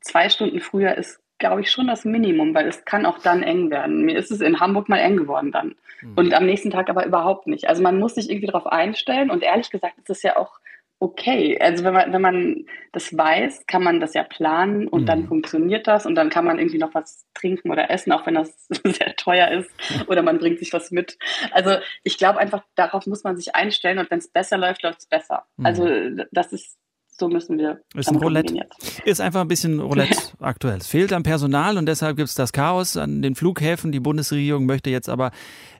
zwei 0.00 0.28
Stunden 0.28 0.60
früher 0.60 0.94
ist, 0.94 1.20
glaube 1.38 1.60
ich, 1.60 1.70
schon 1.70 1.86
das 1.86 2.04
Minimum, 2.04 2.54
weil 2.54 2.66
es 2.66 2.84
kann 2.84 3.06
auch 3.06 3.18
dann 3.18 3.42
eng 3.42 3.70
werden. 3.70 4.04
Mir 4.04 4.18
ist 4.18 4.30
es 4.30 4.40
in 4.40 4.60
Hamburg 4.60 4.88
mal 4.88 4.98
eng 4.98 5.16
geworden 5.16 5.52
dann. 5.52 5.74
Mhm. 6.00 6.14
Und 6.16 6.34
am 6.34 6.46
nächsten 6.46 6.70
Tag 6.70 6.88
aber 6.88 7.06
überhaupt 7.06 7.46
nicht. 7.46 7.68
Also 7.68 7.82
man 7.82 7.98
muss 7.98 8.14
sich 8.14 8.30
irgendwie 8.30 8.46
darauf 8.46 8.66
einstellen 8.66 9.30
und 9.30 9.42
ehrlich 9.42 9.70
gesagt 9.70 9.98
ist 9.98 10.10
es 10.10 10.22
ja 10.22 10.36
auch 10.36 10.58
okay. 10.98 11.58
Also 11.60 11.84
wenn 11.84 11.94
man, 11.94 12.12
wenn 12.12 12.22
man 12.22 12.66
das 12.92 13.16
weiß, 13.16 13.66
kann 13.66 13.82
man 13.82 14.00
das 14.00 14.14
ja 14.14 14.24
planen 14.24 14.88
und 14.88 15.02
mhm. 15.02 15.06
dann 15.06 15.26
funktioniert 15.26 15.86
das 15.86 16.06
und 16.06 16.14
dann 16.14 16.30
kann 16.30 16.44
man 16.44 16.58
irgendwie 16.58 16.78
noch 16.78 16.94
was 16.94 17.26
trinken 17.34 17.70
oder 17.70 17.90
essen, 17.90 18.12
auch 18.12 18.26
wenn 18.26 18.34
das 18.34 18.66
sehr 18.84 19.16
teuer 19.16 19.48
ist 19.50 19.70
oder 20.08 20.22
man 20.22 20.38
bringt 20.38 20.58
sich 20.58 20.72
was 20.72 20.90
mit. 20.90 21.18
Also 21.52 21.76
ich 22.02 22.18
glaube 22.18 22.38
einfach, 22.38 22.62
darauf 22.74 23.06
muss 23.06 23.24
man 23.24 23.36
sich 23.36 23.54
einstellen 23.54 23.98
und 23.98 24.10
wenn 24.10 24.18
es 24.18 24.28
besser 24.28 24.58
läuft, 24.58 24.82
läuft 24.82 25.00
es 25.00 25.06
besser. 25.06 25.46
Mhm. 25.56 25.66
Also 25.66 25.88
das 26.30 26.52
ist 26.52 26.78
so 27.18 27.28
müssen 27.28 27.58
wir. 27.58 27.80
Ist 27.94 28.08
ein 28.08 28.16
Roulette. 28.16 28.66
Ist 29.04 29.20
einfach 29.20 29.40
ein 29.40 29.48
bisschen 29.48 29.80
Roulette 29.80 30.16
aktuell. 30.40 30.78
Es 30.78 30.86
fehlt 30.86 31.12
an 31.12 31.22
Personal 31.22 31.78
und 31.78 31.86
deshalb 31.86 32.16
gibt 32.16 32.28
es 32.28 32.34
das 32.34 32.52
Chaos 32.52 32.96
an 32.96 33.22
den 33.22 33.34
Flughäfen. 33.34 33.92
Die 33.92 34.00
Bundesregierung 34.00 34.66
möchte 34.66 34.90
jetzt 34.90 35.08
aber 35.08 35.30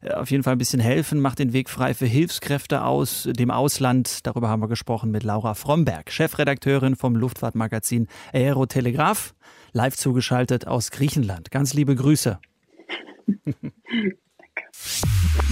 äh, 0.00 0.12
auf 0.12 0.30
jeden 0.30 0.42
Fall 0.42 0.52
ein 0.54 0.58
bisschen 0.58 0.80
helfen, 0.80 1.20
macht 1.20 1.38
den 1.38 1.52
Weg 1.52 1.68
frei 1.68 1.94
für 1.94 2.06
Hilfskräfte 2.06 2.84
aus 2.84 3.28
dem 3.30 3.50
Ausland. 3.50 4.26
Darüber 4.26 4.48
haben 4.48 4.62
wir 4.62 4.68
gesprochen 4.68 5.10
mit 5.10 5.22
Laura 5.24 5.54
Fromberg, 5.54 6.10
Chefredakteurin 6.10 6.96
vom 6.96 7.16
Luftfahrtmagazin 7.16 8.08
Aerotelegraph, 8.32 9.34
live 9.72 9.96
zugeschaltet 9.96 10.66
aus 10.66 10.90
Griechenland. 10.90 11.50
Ganz 11.50 11.74
liebe 11.74 11.94
Grüße. 11.94 12.38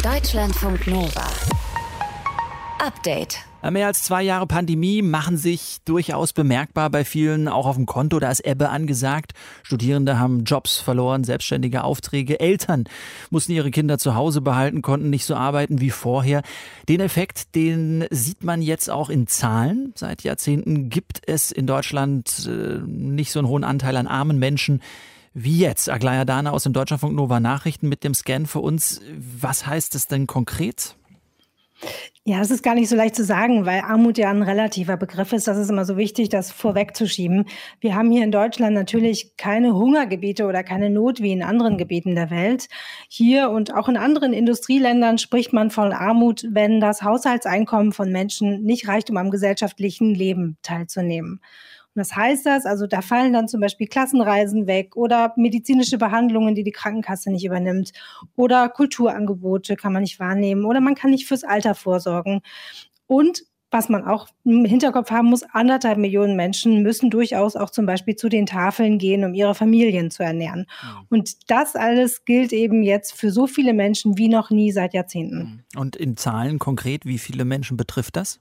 Deutschlandfunk 0.02 0.86
Nova. 0.86 1.26
Update. 2.78 3.38
Mehr 3.70 3.86
als 3.86 4.02
zwei 4.02 4.22
Jahre 4.22 4.46
Pandemie 4.46 5.00
machen 5.00 5.38
sich 5.38 5.78
durchaus 5.86 6.34
bemerkbar 6.34 6.90
bei 6.90 7.02
vielen, 7.02 7.48
auch 7.48 7.66
auf 7.66 7.76
dem 7.76 7.86
Konto, 7.86 8.20
da 8.20 8.30
ist 8.30 8.44
Ebbe 8.44 8.68
angesagt. 8.68 9.32
Studierende 9.62 10.18
haben 10.18 10.44
Jobs 10.44 10.76
verloren, 10.78 11.24
selbstständige 11.24 11.82
Aufträge. 11.82 12.40
Eltern 12.40 12.84
mussten 13.30 13.52
ihre 13.52 13.70
Kinder 13.70 13.96
zu 13.96 14.14
Hause 14.14 14.42
behalten, 14.42 14.82
konnten 14.82 15.08
nicht 15.08 15.24
so 15.24 15.34
arbeiten 15.34 15.80
wie 15.80 15.88
vorher. 15.88 16.42
Den 16.90 17.00
Effekt, 17.00 17.54
den 17.54 18.04
sieht 18.10 18.44
man 18.44 18.60
jetzt 18.60 18.90
auch 18.90 19.08
in 19.08 19.26
Zahlen. 19.26 19.92
Seit 19.94 20.24
Jahrzehnten 20.24 20.90
gibt 20.90 21.22
es 21.26 21.50
in 21.50 21.66
Deutschland 21.66 22.46
äh, 22.46 22.80
nicht 22.86 23.32
so 23.32 23.38
einen 23.38 23.48
hohen 23.48 23.64
Anteil 23.64 23.96
an 23.96 24.06
armen 24.06 24.38
Menschen. 24.38 24.82
Wie 25.32 25.58
jetzt? 25.58 25.88
Aglaya 25.88 26.24
Dana 26.24 26.50
aus 26.50 26.64
dem 26.64 26.74
Deutschlandfunk 26.74 27.14
Nova 27.14 27.40
Nachrichten 27.40 27.88
mit 27.88 28.04
dem 28.04 28.14
Scan 28.14 28.46
für 28.46 28.60
uns. 28.60 29.00
Was 29.18 29.66
heißt 29.66 29.94
es 29.94 30.06
denn 30.06 30.26
konkret? 30.26 30.96
Ja, 32.26 32.38
das 32.38 32.50
ist 32.50 32.62
gar 32.62 32.74
nicht 32.74 32.88
so 32.88 32.96
leicht 32.96 33.14
zu 33.14 33.22
sagen, 33.22 33.66
weil 33.66 33.80
Armut 33.80 34.16
ja 34.16 34.30
ein 34.30 34.42
relativer 34.42 34.96
Begriff 34.96 35.34
ist. 35.34 35.46
Das 35.46 35.58
ist 35.58 35.68
immer 35.68 35.84
so 35.84 35.98
wichtig, 35.98 36.30
das 36.30 36.50
vorwegzuschieben. 36.50 37.44
Wir 37.80 37.94
haben 37.94 38.10
hier 38.10 38.24
in 38.24 38.32
Deutschland 38.32 38.74
natürlich 38.74 39.36
keine 39.36 39.74
Hungergebiete 39.74 40.46
oder 40.46 40.62
keine 40.64 40.88
Not 40.88 41.20
wie 41.20 41.32
in 41.32 41.42
anderen 41.42 41.76
Gebieten 41.76 42.14
der 42.14 42.30
Welt. 42.30 42.68
Hier 43.08 43.50
und 43.50 43.74
auch 43.74 43.90
in 43.90 43.98
anderen 43.98 44.32
Industrieländern 44.32 45.18
spricht 45.18 45.52
man 45.52 45.70
von 45.70 45.92
Armut, 45.92 46.46
wenn 46.48 46.80
das 46.80 47.02
Haushaltseinkommen 47.02 47.92
von 47.92 48.10
Menschen 48.10 48.62
nicht 48.62 48.88
reicht, 48.88 49.10
um 49.10 49.18
am 49.18 49.30
gesellschaftlichen 49.30 50.14
Leben 50.14 50.56
teilzunehmen. 50.62 51.42
Was 51.94 52.14
heißt 52.14 52.46
das? 52.46 52.66
Also 52.66 52.86
da 52.86 53.02
fallen 53.02 53.32
dann 53.32 53.48
zum 53.48 53.60
Beispiel 53.60 53.86
Klassenreisen 53.86 54.66
weg 54.66 54.96
oder 54.96 55.32
medizinische 55.36 55.98
Behandlungen, 55.98 56.54
die 56.54 56.64
die 56.64 56.72
Krankenkasse 56.72 57.30
nicht 57.30 57.44
übernimmt 57.44 57.92
oder 58.36 58.68
Kulturangebote 58.68 59.76
kann 59.76 59.92
man 59.92 60.02
nicht 60.02 60.18
wahrnehmen 60.20 60.64
oder 60.64 60.80
man 60.80 60.94
kann 60.94 61.10
nicht 61.10 61.26
fürs 61.26 61.44
Alter 61.44 61.74
vorsorgen. 61.74 62.40
Und 63.06 63.44
was 63.74 63.88
man 63.88 64.04
auch 64.04 64.28
im 64.44 64.64
Hinterkopf 64.64 65.10
haben 65.10 65.30
muss, 65.30 65.42
anderthalb 65.42 65.98
Millionen 65.98 66.36
Menschen 66.36 66.82
müssen 66.84 67.10
durchaus 67.10 67.56
auch 67.56 67.70
zum 67.70 67.86
Beispiel 67.86 68.14
zu 68.14 68.28
den 68.28 68.46
Tafeln 68.46 68.98
gehen, 68.98 69.24
um 69.24 69.34
ihre 69.34 69.56
Familien 69.56 70.12
zu 70.12 70.22
ernähren. 70.22 70.60
Mhm. 70.60 71.06
Und 71.10 71.50
das 71.50 71.74
alles 71.74 72.24
gilt 72.24 72.52
eben 72.52 72.84
jetzt 72.84 73.14
für 73.14 73.32
so 73.32 73.48
viele 73.48 73.74
Menschen 73.74 74.16
wie 74.16 74.28
noch 74.28 74.50
nie 74.50 74.70
seit 74.70 74.94
Jahrzehnten. 74.94 75.64
Und 75.76 75.96
in 75.96 76.16
Zahlen 76.16 76.60
konkret, 76.60 77.04
wie 77.04 77.18
viele 77.18 77.44
Menschen 77.44 77.76
betrifft 77.76 78.14
das? 78.14 78.38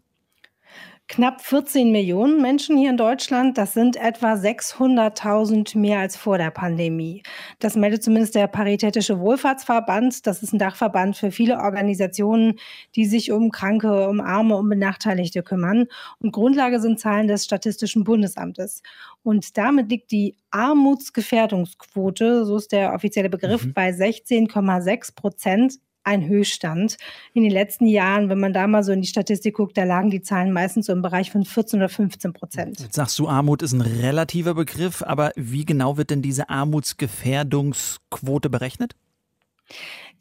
Knapp 1.08 1.42
14 1.42 1.92
Millionen 1.92 2.42
Menschen 2.42 2.78
hier 2.78 2.90
in 2.90 2.98
Deutschland. 2.98 3.58
Das 3.58 3.74
sind 3.74 3.98
etwa 3.98 4.34
600.000 4.34 5.78
mehr 5.78 6.00
als 6.00 6.16
vor 6.16 6.38
der 6.38 6.50
Pandemie. 6.50 7.24
Das 7.60 7.76
meldet 7.76 8.04
zumindest 8.04 8.36
der 8.36 8.48
Paritätische 8.48 9.20
Wohlfahrtsverband. 9.20 10.26
Das 10.26 10.42
ist 10.42 10.54
ein 10.54 10.60
Dachverband 10.60 11.18
für 11.18 11.32
viele 11.32 11.58
Organisationen, 11.58 12.60
die 12.96 13.06
sich 13.06 13.32
um 13.32 13.52
Kranke, 13.52 14.08
um 14.08 14.22
Arme, 14.22 14.56
um 14.56 14.70
Benachteiligte 14.70 15.44
kümmern. 15.44 15.86
Und 16.20 16.32
Grundlage 16.32 16.80
sind 16.80 17.00
Zahlen 17.00 17.28
des 17.28 17.46
Statistischen 17.46 18.04
Bundesamtes. 18.04 18.82
Und 19.24 19.58
damit 19.58 19.90
liegt 19.90 20.12
die 20.12 20.36
Armutsgefährdungsquote, 20.52 22.46
so 22.46 22.58
ist 22.58 22.72
der 22.72 22.94
offizielle 22.94 23.30
Begriff, 23.30 23.66
mhm. 23.66 23.74
bei 23.74 23.90
16,6 23.90 25.16
Prozent 25.16 25.80
ein 26.04 26.28
Höchststand. 26.28 26.98
In 27.34 27.44
den 27.44 27.52
letzten 27.52 27.86
Jahren, 27.86 28.30
wenn 28.30 28.40
man 28.40 28.54
da 28.54 28.68
mal 28.68 28.84
so 28.84 28.92
in 28.92 29.02
die 29.02 29.08
Statistik 29.08 29.56
guckt, 29.56 29.78
da 29.78 29.84
lagen 29.84 30.10
die 30.10 30.22
Zahlen 30.22 30.52
meistens 30.52 30.88
so 30.88 30.94
im 30.94 31.02
Bereich 31.02 31.32
von 31.32 31.46
14 31.46 31.80
oder 31.80 31.90
15 31.90 32.34
Prozent. 32.34 32.80
Jetzt 32.80 32.96
sagst 32.96 33.18
du, 33.20 33.28
Armut 33.28 33.62
ist 33.62 33.74
ein 33.74 33.82
relativer 33.82 34.54
Begriff, 34.54 35.02
aber 35.02 35.32
wie 35.36 35.66
genau 35.66 35.98
wird 35.98 36.10
denn 36.10 36.22
diese 36.22 36.50
Armutsgefährdungsquote 36.50 38.50
berechnet? 38.50 38.96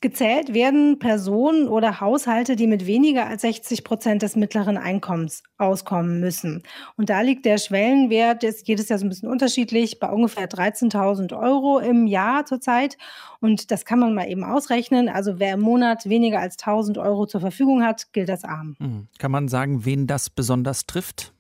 Gezählt 0.02 0.52
werden 0.52 0.98
Personen 0.98 1.68
oder 1.68 2.00
Haushalte, 2.00 2.57
die 2.57 2.66
mit 2.66 2.87
weniger 2.87 3.28
als 3.28 3.42
60 3.42 3.85
Prozent 3.85 4.22
des 4.22 4.35
mittleren 4.35 4.76
Einkommens 4.76 5.44
auskommen 5.59 6.18
müssen. 6.18 6.64
Und 6.96 7.09
da 7.09 7.20
liegt 7.20 7.44
der 7.44 7.57
Schwellenwert, 7.57 8.42
ist 8.42 8.66
jedes 8.66 8.88
Jahr 8.88 8.98
so 8.98 9.07
ein 9.07 9.11
bisschen 9.11 9.28
unterschiedlich, 9.28 10.00
bei 10.00 10.11
ungefähr 10.11 10.48
13.000 10.48 11.38
Euro 11.40 11.78
im 11.78 12.09
Jahr 12.09 12.44
zurzeit. 12.46 12.98
Und 13.38 13.70
das 13.70 13.85
kann 13.85 14.00
man 14.00 14.12
mal 14.12 14.28
eben 14.28 14.42
ausrechnen. 14.42 15.09
Also 15.09 15.38
wer 15.38 15.55
im 15.55 15.61
Monat 15.61 16.09
weniger 16.09 16.40
als 16.40 16.59
1.000 16.59 17.00
Euro 17.00 17.26
zur 17.26 17.40
Verfügung 17.40 17.85
hat, 17.85 18.12
gilt 18.12 18.28
als 18.28 18.42
arm. 18.42 18.74
Hm. 18.81 19.07
Kann 19.18 19.31
man 19.31 19.46
sagen, 19.46 19.85
wen 19.85 20.09
das 20.09 20.31
besonders 20.31 20.87
trifft? 20.87 21.33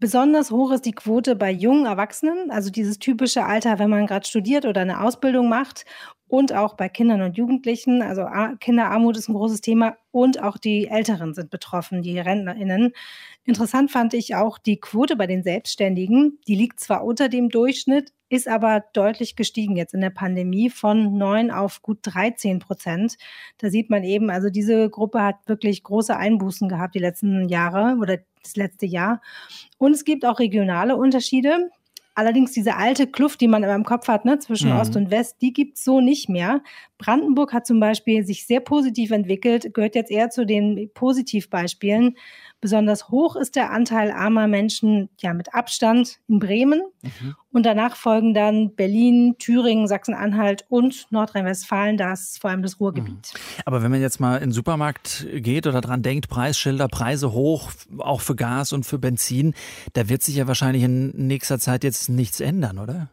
Besonders 0.00 0.50
hoch 0.50 0.72
ist 0.72 0.84
die 0.84 0.92
Quote 0.92 1.36
bei 1.36 1.52
jungen 1.52 1.86
Erwachsenen, 1.86 2.50
also 2.50 2.70
dieses 2.70 2.98
typische 2.98 3.44
Alter, 3.44 3.78
wenn 3.78 3.88
man 3.88 4.06
gerade 4.06 4.26
studiert 4.26 4.66
oder 4.66 4.80
eine 4.80 5.00
Ausbildung 5.00 5.48
macht 5.48 5.84
und 6.28 6.52
auch 6.52 6.74
bei 6.74 6.88
Kindern 6.88 7.22
und 7.22 7.36
Jugendlichen. 7.36 8.02
Also 8.02 8.26
Kinderarmut 8.60 9.16
ist 9.16 9.28
ein 9.28 9.34
großes 9.34 9.60
Thema 9.60 9.96
und 10.10 10.42
auch 10.42 10.56
die 10.56 10.88
Älteren 10.88 11.34
sind 11.34 11.50
betroffen, 11.50 12.02
die 12.02 12.18
RentnerInnen. 12.18 12.92
Interessant 13.44 13.90
fand 13.90 14.14
ich 14.14 14.34
auch 14.34 14.58
die 14.58 14.78
Quote 14.78 15.16
bei 15.16 15.26
den 15.26 15.42
Selbstständigen. 15.42 16.38
Die 16.48 16.54
liegt 16.54 16.80
zwar 16.80 17.04
unter 17.04 17.28
dem 17.28 17.50
Durchschnitt, 17.50 18.12
ist 18.30 18.48
aber 18.48 18.82
deutlich 18.94 19.36
gestiegen 19.36 19.76
jetzt 19.76 19.94
in 19.94 20.00
der 20.00 20.10
Pandemie 20.10 20.70
von 20.70 21.16
9 21.16 21.50
auf 21.50 21.82
gut 21.82 21.98
13 22.02 22.58
Prozent. 22.58 23.16
Da 23.58 23.70
sieht 23.70 23.90
man 23.90 24.02
eben, 24.02 24.30
also 24.30 24.48
diese 24.50 24.88
Gruppe 24.88 25.22
hat 25.22 25.36
wirklich 25.46 25.82
große 25.82 26.16
Einbußen 26.16 26.68
gehabt 26.68 26.94
die 26.94 27.00
letzten 27.00 27.48
Jahre 27.48 27.96
oder 28.00 28.18
das 28.42 28.56
letzte 28.56 28.86
Jahr. 28.86 29.20
Und 29.78 29.92
es 29.92 30.04
gibt 30.04 30.24
auch 30.24 30.38
regionale 30.38 30.96
Unterschiede. 30.96 31.70
Allerdings 32.16 32.52
diese 32.52 32.76
alte 32.76 33.08
Kluft, 33.08 33.40
die 33.40 33.48
man 33.48 33.64
immer 33.64 33.74
im 33.74 33.84
Kopf 33.84 34.06
hat, 34.06 34.24
ne, 34.24 34.38
zwischen 34.38 34.70
mhm. 34.70 34.78
Ost 34.78 34.96
und 34.96 35.10
West, 35.10 35.38
die 35.42 35.52
gibt's 35.52 35.82
so 35.82 36.00
nicht 36.00 36.28
mehr. 36.28 36.62
Brandenburg 36.98 37.52
hat 37.52 37.66
zum 37.66 37.80
Beispiel 37.80 38.24
sich 38.24 38.46
sehr 38.46 38.60
positiv 38.60 39.10
entwickelt, 39.10 39.74
gehört 39.74 39.96
jetzt 39.96 40.12
eher 40.12 40.30
zu 40.30 40.46
den 40.46 40.90
Positivbeispielen. 40.94 42.16
Besonders 42.64 43.10
hoch 43.10 43.36
ist 43.36 43.56
der 43.56 43.72
Anteil 43.72 44.10
armer 44.10 44.48
Menschen 44.48 45.10
ja 45.18 45.34
mit 45.34 45.52
Abstand 45.52 46.20
in 46.28 46.38
Bremen. 46.38 46.80
Mhm. 47.02 47.34
Und 47.52 47.66
danach 47.66 47.94
folgen 47.94 48.32
dann 48.32 48.74
Berlin, 48.74 49.34
Thüringen, 49.38 49.86
Sachsen-Anhalt 49.86 50.64
und 50.70 51.06
Nordrhein-Westfalen, 51.10 51.98
das 51.98 52.38
vor 52.38 52.48
allem 52.48 52.62
das 52.62 52.80
Ruhrgebiet. 52.80 53.34
Mhm. 53.34 53.62
Aber 53.66 53.82
wenn 53.82 53.90
man 53.90 54.00
jetzt 54.00 54.18
mal 54.18 54.36
in 54.36 54.44
den 54.44 54.52
Supermarkt 54.52 55.26
geht 55.34 55.66
oder 55.66 55.82
dran 55.82 56.00
denkt, 56.00 56.30
Preisschilder, 56.30 56.88
Preise 56.88 57.32
hoch, 57.32 57.70
auch 57.98 58.22
für 58.22 58.34
Gas 58.34 58.72
und 58.72 58.86
für 58.86 58.98
Benzin, 58.98 59.52
da 59.92 60.08
wird 60.08 60.22
sich 60.22 60.36
ja 60.36 60.46
wahrscheinlich 60.46 60.84
in 60.84 61.10
nächster 61.10 61.58
Zeit 61.58 61.84
jetzt 61.84 62.08
nichts 62.08 62.40
ändern, 62.40 62.78
oder? 62.78 63.10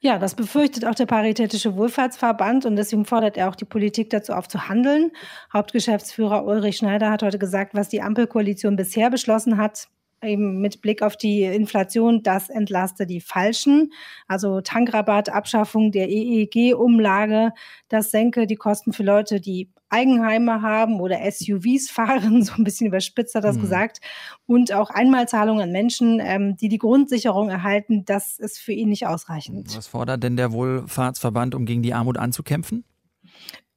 Ja, 0.00 0.18
das 0.18 0.34
befürchtet 0.34 0.84
auch 0.86 0.94
der 0.94 1.06
Paritätische 1.06 1.76
Wohlfahrtsverband 1.76 2.66
und 2.66 2.76
deswegen 2.76 3.04
fordert 3.04 3.36
er 3.36 3.48
auch 3.48 3.56
die 3.56 3.64
Politik 3.64 4.10
dazu 4.10 4.32
auf 4.32 4.48
zu 4.48 4.68
handeln. 4.68 5.12
Hauptgeschäftsführer 5.52 6.44
Ulrich 6.44 6.78
Schneider 6.78 7.10
hat 7.10 7.22
heute 7.22 7.38
gesagt, 7.38 7.74
was 7.74 7.88
die 7.88 8.02
Ampelkoalition 8.02 8.76
bisher 8.76 9.10
beschlossen 9.10 9.56
hat, 9.56 9.88
eben 10.22 10.60
mit 10.60 10.80
Blick 10.80 11.02
auf 11.02 11.16
die 11.16 11.44
Inflation, 11.44 12.22
das 12.22 12.50
entlaste 12.50 13.06
die 13.06 13.20
Falschen. 13.20 13.92
Also 14.28 14.60
Tankrabatt, 14.60 15.30
Abschaffung 15.30 15.92
der 15.92 16.08
EEG-Umlage, 16.08 17.52
das 17.88 18.10
senke 18.10 18.46
die 18.46 18.56
Kosten 18.56 18.92
für 18.92 19.02
Leute, 19.02 19.40
die 19.40 19.70
Eigenheime 19.90 20.62
haben 20.62 21.00
oder 21.00 21.18
SUVs 21.30 21.90
fahren, 21.92 22.42
so 22.42 22.54
ein 22.54 22.64
bisschen 22.64 22.86
überspitzt 22.86 23.34
hat 23.34 23.44
das 23.44 23.56
mhm. 23.56 23.62
gesagt. 23.62 24.00
Und 24.46 24.72
auch 24.72 24.90
Einmalzahlungen 24.90 25.62
an 25.62 25.72
Menschen, 25.72 26.20
ähm, 26.20 26.56
die 26.56 26.68
die 26.68 26.78
Grundsicherung 26.78 27.50
erhalten, 27.50 28.04
das 28.04 28.38
ist 28.38 28.58
für 28.58 28.72
ihn 28.72 28.88
nicht 28.88 29.06
ausreichend. 29.06 29.76
Was 29.76 29.86
fordert 29.86 30.22
denn 30.22 30.36
der 30.36 30.52
Wohlfahrtsverband, 30.52 31.54
um 31.54 31.66
gegen 31.66 31.82
die 31.82 31.94
Armut 31.94 32.16
anzukämpfen? 32.16 32.84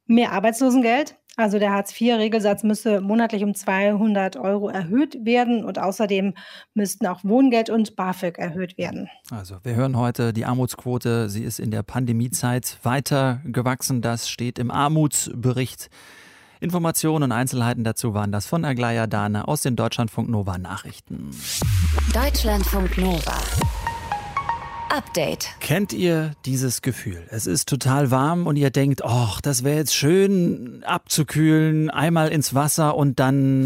Mehr 0.05 0.31
Arbeitslosengeld, 0.33 1.17
also 1.35 1.57
der 1.57 1.71
Hartz-IV-Regelsatz 1.71 2.63
müsse 2.63 3.01
monatlich 3.01 3.43
um 3.43 3.55
200 3.55 4.37
Euro 4.37 4.69
erhöht 4.69 5.25
werden 5.25 5.65
und 5.65 5.79
außerdem 5.79 6.33
müssten 6.75 7.07
auch 7.07 7.23
Wohngeld 7.23 7.69
und 7.69 7.95
BAföG 7.95 8.37
erhöht 8.37 8.77
werden. 8.77 9.09
Also 9.31 9.57
wir 9.63 9.75
hören 9.75 9.97
heute 9.97 10.31
die 10.31 10.45
Armutsquote, 10.45 11.29
sie 11.29 11.43
ist 11.43 11.59
in 11.59 11.71
der 11.71 11.81
Pandemiezeit 11.81 12.77
weiter 12.83 13.41
gewachsen. 13.45 14.01
Das 14.01 14.29
steht 14.29 14.59
im 14.59 14.69
Armutsbericht. 14.69 15.89
Informationen 16.59 17.23
und 17.23 17.31
Einzelheiten 17.31 17.83
dazu 17.83 18.13
waren 18.13 18.31
das 18.31 18.45
von 18.45 18.63
Aglaya 18.63 19.07
Dane 19.07 19.47
aus 19.47 19.61
den 19.61 19.75
Deutschlandfunk 19.75 20.29
Nova 20.29 20.57
Nachrichten. 20.57 21.31
Deutschlandfunk 22.13 22.97
Nova. 22.97 23.35
Update. 24.93 25.49
Kennt 25.59 25.91
ihr 25.91 26.33
dieses 26.45 26.83
Gefühl? 26.83 27.25
Es 27.31 27.47
ist 27.47 27.67
total 27.67 28.11
warm 28.11 28.45
und 28.45 28.57
ihr 28.57 28.69
denkt, 28.69 29.03
ach, 29.03 29.41
das 29.41 29.63
wäre 29.63 29.77
jetzt 29.77 29.95
schön 29.95 30.83
abzukühlen, 30.85 31.89
einmal 31.89 32.29
ins 32.29 32.53
Wasser 32.53 32.95
und 32.95 33.19
dann 33.19 33.65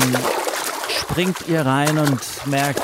springt 0.89 1.49
ihr 1.49 1.65
rein 1.65 1.97
und 1.97 2.21
merkt, 2.45 2.81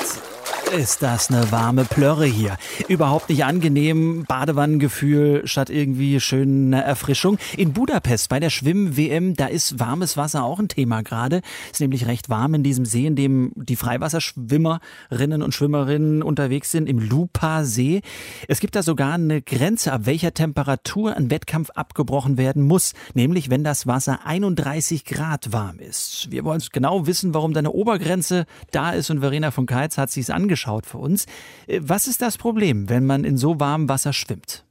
ist 0.72 1.02
das 1.02 1.30
eine 1.30 1.52
warme 1.52 1.84
Plörre 1.84 2.24
hier. 2.24 2.56
Überhaupt 2.88 3.28
nicht 3.28 3.44
angenehm, 3.44 4.24
Badewannengefühl 4.26 5.42
statt 5.46 5.70
irgendwie 5.70 6.18
schöner 6.18 6.80
Erfrischung. 6.80 7.38
In 7.56 7.72
Budapest 7.72 8.28
bei 8.28 8.40
der 8.40 8.50
Schwimm-WM, 8.50 9.34
da 9.34 9.46
ist 9.46 9.78
warmes 9.78 10.16
Wasser 10.16 10.42
auch 10.42 10.58
ein 10.58 10.68
Thema 10.68 11.02
gerade. 11.02 11.42
Ist 11.70 11.80
nämlich 11.80 12.06
recht 12.06 12.28
warm 12.28 12.54
in 12.54 12.62
diesem 12.62 12.84
See, 12.86 13.06
in 13.06 13.14
dem 13.14 13.52
die 13.54 13.76
Freiwasserschwimmerinnen 13.76 15.42
und 15.42 15.54
Schwimmerinnen 15.54 16.22
unterwegs 16.22 16.70
sind, 16.70 16.88
im 16.88 16.98
Lupa-See. 16.98 18.00
Es 18.48 18.60
gibt 18.60 18.74
da 18.74 18.82
sogar 18.82 19.14
eine 19.14 19.42
Grenze, 19.42 19.92
ab 19.92 20.02
welcher 20.04 20.34
Temperatur 20.34 21.16
ein 21.16 21.30
Wettkampf 21.30 21.70
abgebrochen 21.70 22.36
werden 22.36 22.62
muss, 22.62 22.94
nämlich 23.14 23.50
wenn 23.50 23.64
das 23.64 23.86
Wasser 23.86 24.20
31 24.24 25.04
Grad 25.04 25.52
warm 25.52 25.78
ist. 25.78 26.28
Wir 26.30 26.44
wollen 26.44 26.62
genau 26.72 27.06
wissen, 27.06 27.34
warum 27.34 27.52
da 27.52 27.60
eine 27.60 27.72
Obergrenze 27.72 28.46
da 28.70 28.90
ist 28.90 29.10
und 29.10 29.20
Verena 29.20 29.50
von 29.50 29.66
Keitz 29.66 29.98
hat 29.98 30.10
sich 30.10 30.22
es 30.22 30.30
angeschaut 30.30 30.53
angeschaut 30.54 30.86
für 30.86 30.98
uns. 30.98 31.26
Äh, 31.66 31.80
was 31.82 32.06
ist 32.06 32.22
das 32.22 32.38
Problem, 32.38 32.88
wenn 32.88 33.04
man 33.04 33.24
in 33.24 33.36
so 33.36 33.60
warmem 33.60 33.88
Wasser 33.88 34.12
schwimmt? 34.12 34.64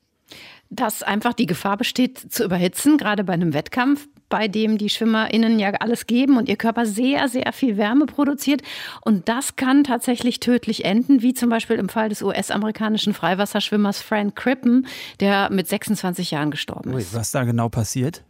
Dass 0.70 1.04
einfach 1.04 1.34
die 1.34 1.46
Gefahr 1.46 1.78
besteht, 1.78 2.18
zu 2.18 2.44
überhitzen, 2.44 2.98
gerade 2.98 3.24
bei 3.24 3.34
einem 3.34 3.54
Wettkampf 3.54 4.08
bei 4.30 4.48
dem 4.48 4.80
die 4.80 4.90
SchwimmerInnen 4.90 5.60
ja 5.60 5.70
alles 5.80 6.08
geben 6.08 6.38
und 6.38 6.50
ihr 6.50 6.56
Körper 6.56 6.88
sehr, 6.88 7.28
sehr 7.28 7.54
viel 7.54 7.78
Wärme 7.78 8.08
produziert. 8.08 8.64
Und 9.02 9.30
das 9.30 9.58
kann 9.58 9.84
tatsächlich 9.84 10.40
tödlich 10.40 10.86
enden, 10.86 11.22
wie 11.22 11.36
zum 11.36 11.50
Beispiel 11.52 11.76
im 11.76 11.88
Fall 11.88 12.10
des 12.10 12.24
US-amerikanischen 12.24 13.14
Freiwasserschwimmers 13.14 14.02
Frank 14.02 14.36
Crippen, 14.36 14.88
der 15.20 15.52
mit 15.52 15.68
26 15.68 16.32
Jahren 16.32 16.50
gestorben 16.50 16.98
ist. 16.98 17.14
Ui, 17.14 17.20
was 17.20 17.30
da 17.30 17.44
genau 17.44 17.70
passiert? 17.70 18.24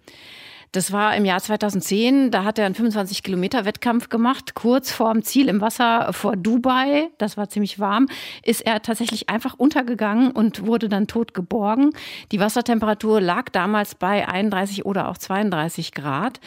Das 0.74 0.92
war 0.92 1.16
im 1.16 1.24
Jahr 1.24 1.40
2010. 1.40 2.32
Da 2.32 2.44
hat 2.44 2.58
er 2.58 2.66
einen 2.66 2.74
25 2.74 3.22
Kilometer 3.22 3.64
Wettkampf 3.64 4.10
gemacht, 4.10 4.56
kurz 4.56 4.92
vorm 4.92 5.22
Ziel 5.22 5.48
im 5.48 5.62
Wasser 5.62 6.12
vor 6.14 6.36
Dubai. 6.36 7.10
Das 7.20 7.38
war 7.38 7.48
ziemlich 7.48 7.80
warm. 7.80 8.08
Ist 8.44 8.66
er 8.66 8.82
tatsächlich 8.82 9.30
einfach 9.30 9.54
untergegangen 9.54 10.32
und 10.32 10.66
wurde 10.66 10.90
dann 10.90 11.06
tot 11.06 11.36
geborgen. 11.36 11.92
Die 12.32 12.40
Wassertemperatur 12.40 13.22
lag 13.22 13.50
damals 13.50 13.94
bei 13.94 14.28
31 14.28 14.84
oder 14.84 15.10
auch 15.10 15.18
32 15.20 15.92
Grad. 15.92 16.40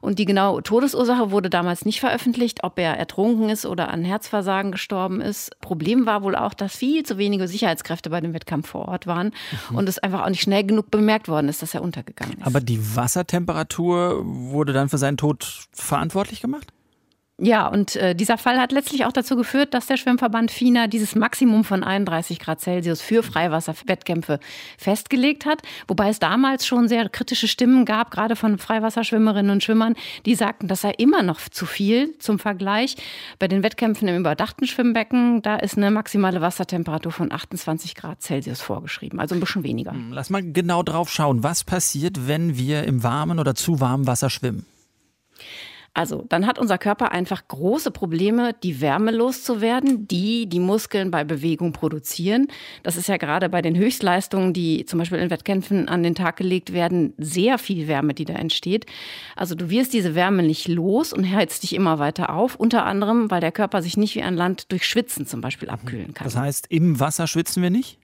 Und 0.00 0.20
die 0.20 0.26
genaue 0.26 0.62
Todesursache 0.62 1.32
wurde 1.32 1.50
damals 1.50 1.84
nicht 1.84 1.98
veröffentlicht, 1.98 2.62
ob 2.62 2.78
er 2.78 2.96
ertrunken 2.96 3.48
ist 3.48 3.66
oder 3.66 3.90
an 3.90 4.04
Herzversagen 4.04 4.70
gestorben 4.70 5.20
ist. 5.20 5.60
Problem 5.60 6.06
war 6.06 6.22
wohl 6.22 6.36
auch, 6.36 6.54
dass 6.54 6.76
viel 6.76 7.02
zu 7.02 7.18
wenige 7.18 7.48
Sicherheitskräfte 7.48 8.10
bei 8.10 8.20
dem 8.20 8.32
Wettkampf 8.32 8.68
vor 8.68 8.86
Ort 8.86 9.08
waren 9.08 9.32
mhm. 9.70 9.76
und 9.78 9.88
es 9.88 9.98
einfach 9.98 10.22
auch 10.22 10.28
nicht 10.28 10.42
schnell 10.42 10.64
genug 10.64 10.92
bemerkt 10.92 11.26
worden 11.26 11.48
ist, 11.48 11.62
dass 11.62 11.74
er 11.74 11.82
untergegangen 11.82 12.38
ist. 12.38 12.46
Aber 12.46 12.60
die 12.60 12.78
Wassertemperatur 12.96 13.71
wurde 13.78 14.72
dann 14.72 14.88
für 14.88 14.98
seinen 14.98 15.16
Tod 15.16 15.66
verantwortlich 15.72 16.40
gemacht? 16.40 16.72
Ja, 17.44 17.66
und 17.66 17.96
äh, 17.96 18.14
dieser 18.14 18.38
Fall 18.38 18.60
hat 18.60 18.70
letztlich 18.70 19.04
auch 19.04 19.10
dazu 19.10 19.34
geführt, 19.34 19.74
dass 19.74 19.86
der 19.86 19.96
Schwimmverband 19.96 20.52
FINA 20.52 20.86
dieses 20.86 21.16
Maximum 21.16 21.64
von 21.64 21.82
31 21.82 22.38
Grad 22.38 22.60
Celsius 22.60 23.02
für 23.02 23.24
Freiwasserwettkämpfe 23.24 24.38
festgelegt 24.78 25.44
hat. 25.44 25.60
Wobei 25.88 26.10
es 26.10 26.20
damals 26.20 26.64
schon 26.64 26.86
sehr 26.86 27.08
kritische 27.08 27.48
Stimmen 27.48 27.84
gab, 27.84 28.12
gerade 28.12 28.36
von 28.36 28.58
Freiwasserschwimmerinnen 28.58 29.50
und 29.50 29.64
Schwimmern, 29.64 29.96
die 30.24 30.36
sagten, 30.36 30.68
das 30.68 30.82
sei 30.82 30.92
immer 30.92 31.24
noch 31.24 31.40
zu 31.40 31.66
viel 31.66 32.16
zum 32.18 32.38
Vergleich. 32.38 32.94
Bei 33.40 33.48
den 33.48 33.64
Wettkämpfen 33.64 34.06
im 34.06 34.20
überdachten 34.20 34.68
Schwimmbecken, 34.68 35.42
da 35.42 35.56
ist 35.56 35.76
eine 35.76 35.90
maximale 35.90 36.40
Wassertemperatur 36.40 37.10
von 37.10 37.32
28 37.32 37.96
Grad 37.96 38.22
Celsius 38.22 38.60
vorgeschrieben, 38.60 39.18
also 39.18 39.34
ein 39.34 39.40
bisschen 39.40 39.64
weniger. 39.64 39.90
Hm, 39.90 40.12
lass 40.12 40.30
mal 40.30 40.44
genau 40.44 40.84
drauf 40.84 41.10
schauen. 41.10 41.42
Was 41.42 41.64
passiert, 41.64 42.28
wenn 42.28 42.56
wir 42.56 42.84
im 42.84 43.02
warmen 43.02 43.40
oder 43.40 43.56
zu 43.56 43.80
warmen 43.80 44.06
Wasser 44.06 44.30
schwimmen? 44.30 44.64
Also 45.94 46.24
dann 46.28 46.46
hat 46.46 46.58
unser 46.58 46.78
Körper 46.78 47.12
einfach 47.12 47.46
große 47.48 47.90
Probleme, 47.90 48.54
die 48.62 48.80
Wärme 48.80 49.10
loszuwerden, 49.10 50.08
die 50.08 50.46
die 50.46 50.60
Muskeln 50.60 51.10
bei 51.10 51.22
Bewegung 51.22 51.72
produzieren. 51.72 52.48
Das 52.82 52.96
ist 52.96 53.08
ja 53.08 53.18
gerade 53.18 53.50
bei 53.50 53.60
den 53.60 53.76
Höchstleistungen, 53.76 54.54
die 54.54 54.86
zum 54.86 54.98
Beispiel 54.98 55.18
in 55.18 55.28
Wettkämpfen 55.28 55.88
an 55.88 56.02
den 56.02 56.14
Tag 56.14 56.36
gelegt 56.36 56.72
werden, 56.72 57.12
sehr 57.18 57.58
viel 57.58 57.88
Wärme, 57.88 58.14
die 58.14 58.24
da 58.24 58.34
entsteht. 58.34 58.86
Also 59.36 59.54
du 59.54 59.68
wirst 59.68 59.92
diese 59.92 60.14
Wärme 60.14 60.42
nicht 60.42 60.66
los 60.66 61.12
und 61.12 61.30
heizt 61.30 61.62
dich 61.62 61.74
immer 61.74 61.98
weiter 61.98 62.34
auf, 62.34 62.56
unter 62.56 62.86
anderem, 62.86 63.30
weil 63.30 63.40
der 63.40 63.52
Körper 63.52 63.82
sich 63.82 63.98
nicht 63.98 64.14
wie 64.14 64.22
ein 64.22 64.34
Land 64.34 64.72
durch 64.72 64.86
Schwitzen 64.86 65.26
zum 65.26 65.42
Beispiel 65.42 65.68
abkühlen 65.68 66.14
kann. 66.14 66.24
Das 66.24 66.36
heißt, 66.36 66.66
im 66.70 67.00
Wasser 67.00 67.26
schwitzen 67.26 67.62
wir 67.62 67.70
nicht? 67.70 67.98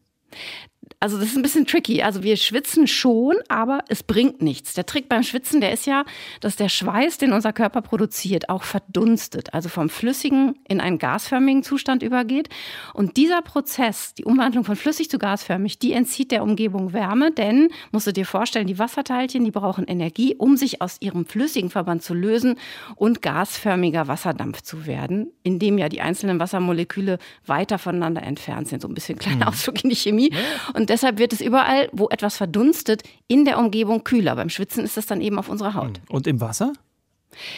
Also 1.00 1.18
das 1.18 1.28
ist 1.28 1.36
ein 1.36 1.42
bisschen 1.42 1.66
tricky. 1.66 2.02
Also 2.02 2.22
wir 2.22 2.36
schwitzen 2.36 2.86
schon, 2.86 3.36
aber 3.48 3.80
es 3.88 4.02
bringt 4.02 4.42
nichts. 4.42 4.74
Der 4.74 4.86
Trick 4.86 5.08
beim 5.08 5.22
Schwitzen, 5.22 5.60
der 5.60 5.72
ist 5.72 5.86
ja, 5.86 6.04
dass 6.40 6.56
der 6.56 6.68
Schweiß, 6.68 7.18
den 7.18 7.32
unser 7.32 7.52
Körper 7.52 7.82
produziert, 7.82 8.48
auch 8.48 8.62
verdunstet, 8.62 9.54
also 9.54 9.68
vom 9.68 9.88
flüssigen 9.88 10.58
in 10.68 10.80
einen 10.80 10.98
gasförmigen 10.98 11.62
Zustand 11.62 12.02
übergeht. 12.02 12.48
Und 12.94 13.16
dieser 13.16 13.42
Prozess, 13.42 14.14
die 14.14 14.24
Umwandlung 14.24 14.64
von 14.64 14.76
flüssig 14.76 15.10
zu 15.10 15.18
gasförmig, 15.18 15.78
die 15.78 15.92
entzieht 15.92 16.30
der 16.30 16.42
Umgebung 16.42 16.92
Wärme, 16.92 17.30
denn, 17.30 17.68
musst 17.92 18.06
du 18.06 18.12
dir 18.12 18.26
vorstellen, 18.26 18.66
die 18.66 18.78
Wasserteilchen, 18.78 19.44
die 19.44 19.50
brauchen 19.50 19.84
Energie, 19.86 20.34
um 20.36 20.56
sich 20.56 20.82
aus 20.82 20.96
ihrem 21.00 21.26
flüssigen 21.26 21.70
Verband 21.70 22.02
zu 22.02 22.14
lösen 22.14 22.56
und 22.96 23.22
gasförmiger 23.22 24.08
Wasserdampf 24.08 24.62
zu 24.62 24.86
werden, 24.86 25.32
indem 25.42 25.78
ja 25.78 25.88
die 25.88 26.00
einzelnen 26.00 26.40
Wassermoleküle 26.40 27.18
weiter 27.46 27.78
voneinander 27.78 28.22
entfernt 28.22 28.68
sind. 28.68 28.82
So 28.82 28.88
ein 28.88 28.94
bisschen 28.94 29.18
kleiner 29.18 29.46
mhm. 29.46 29.52
Ausflug 29.52 29.82
in 29.84 29.90
die 29.90 29.96
Chemie. 29.96 30.32
Und 30.74 30.77
deshalb 30.86 31.18
wird 31.18 31.32
es 31.32 31.40
überall, 31.40 31.88
wo 31.92 32.08
etwas 32.08 32.36
verdunstet, 32.36 33.02
in 33.26 33.44
der 33.44 33.58
Umgebung 33.58 34.04
kühler. 34.04 34.36
Beim 34.36 34.48
Schwitzen 34.48 34.84
ist 34.84 34.96
das 34.96 35.06
dann 35.06 35.20
eben 35.20 35.38
auf 35.38 35.48
unserer 35.48 35.74
Haut. 35.74 36.00
Und 36.08 36.26
im 36.26 36.40
Wasser? 36.40 36.72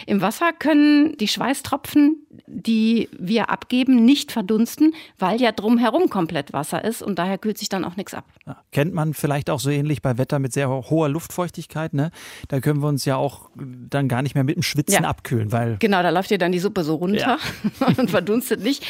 Im 0.06 0.20
Wasser 0.20 0.52
können 0.52 1.16
die 1.18 1.28
Schweißtropfen, 1.28 2.26
die 2.46 3.08
wir 3.18 3.50
abgeben, 3.50 4.04
nicht 4.04 4.32
verdunsten, 4.32 4.94
weil 5.18 5.40
ja 5.40 5.52
drumherum 5.52 6.10
komplett 6.10 6.52
Wasser 6.52 6.84
ist 6.84 7.02
und 7.02 7.18
daher 7.18 7.38
kühlt 7.38 7.58
sich 7.58 7.68
dann 7.68 7.84
auch 7.84 7.96
nichts 7.96 8.14
ab. 8.14 8.24
Ja, 8.46 8.62
kennt 8.72 8.94
man 8.94 9.14
vielleicht 9.14 9.48
auch 9.48 9.60
so 9.60 9.70
ähnlich 9.70 10.02
bei 10.02 10.18
Wetter 10.18 10.38
mit 10.38 10.52
sehr 10.52 10.68
hoher 10.68 11.08
Luftfeuchtigkeit. 11.08 11.94
Ne? 11.94 12.10
Da 12.48 12.60
können 12.60 12.82
wir 12.82 12.88
uns 12.88 13.04
ja 13.04 13.16
auch 13.16 13.50
dann 13.56 14.08
gar 14.08 14.22
nicht 14.22 14.34
mehr 14.34 14.44
mit 14.44 14.56
dem 14.56 14.62
Schwitzen 14.62 15.04
ja. 15.04 15.08
abkühlen. 15.08 15.52
Weil 15.52 15.76
genau, 15.78 16.02
da 16.02 16.10
läuft 16.10 16.30
ja 16.30 16.38
dann 16.38 16.52
die 16.52 16.58
Suppe 16.58 16.84
so 16.84 16.96
runter 16.96 17.38
ja. 17.80 17.86
und 17.96 18.10
verdunstet 18.10 18.62
nicht. 18.62 18.84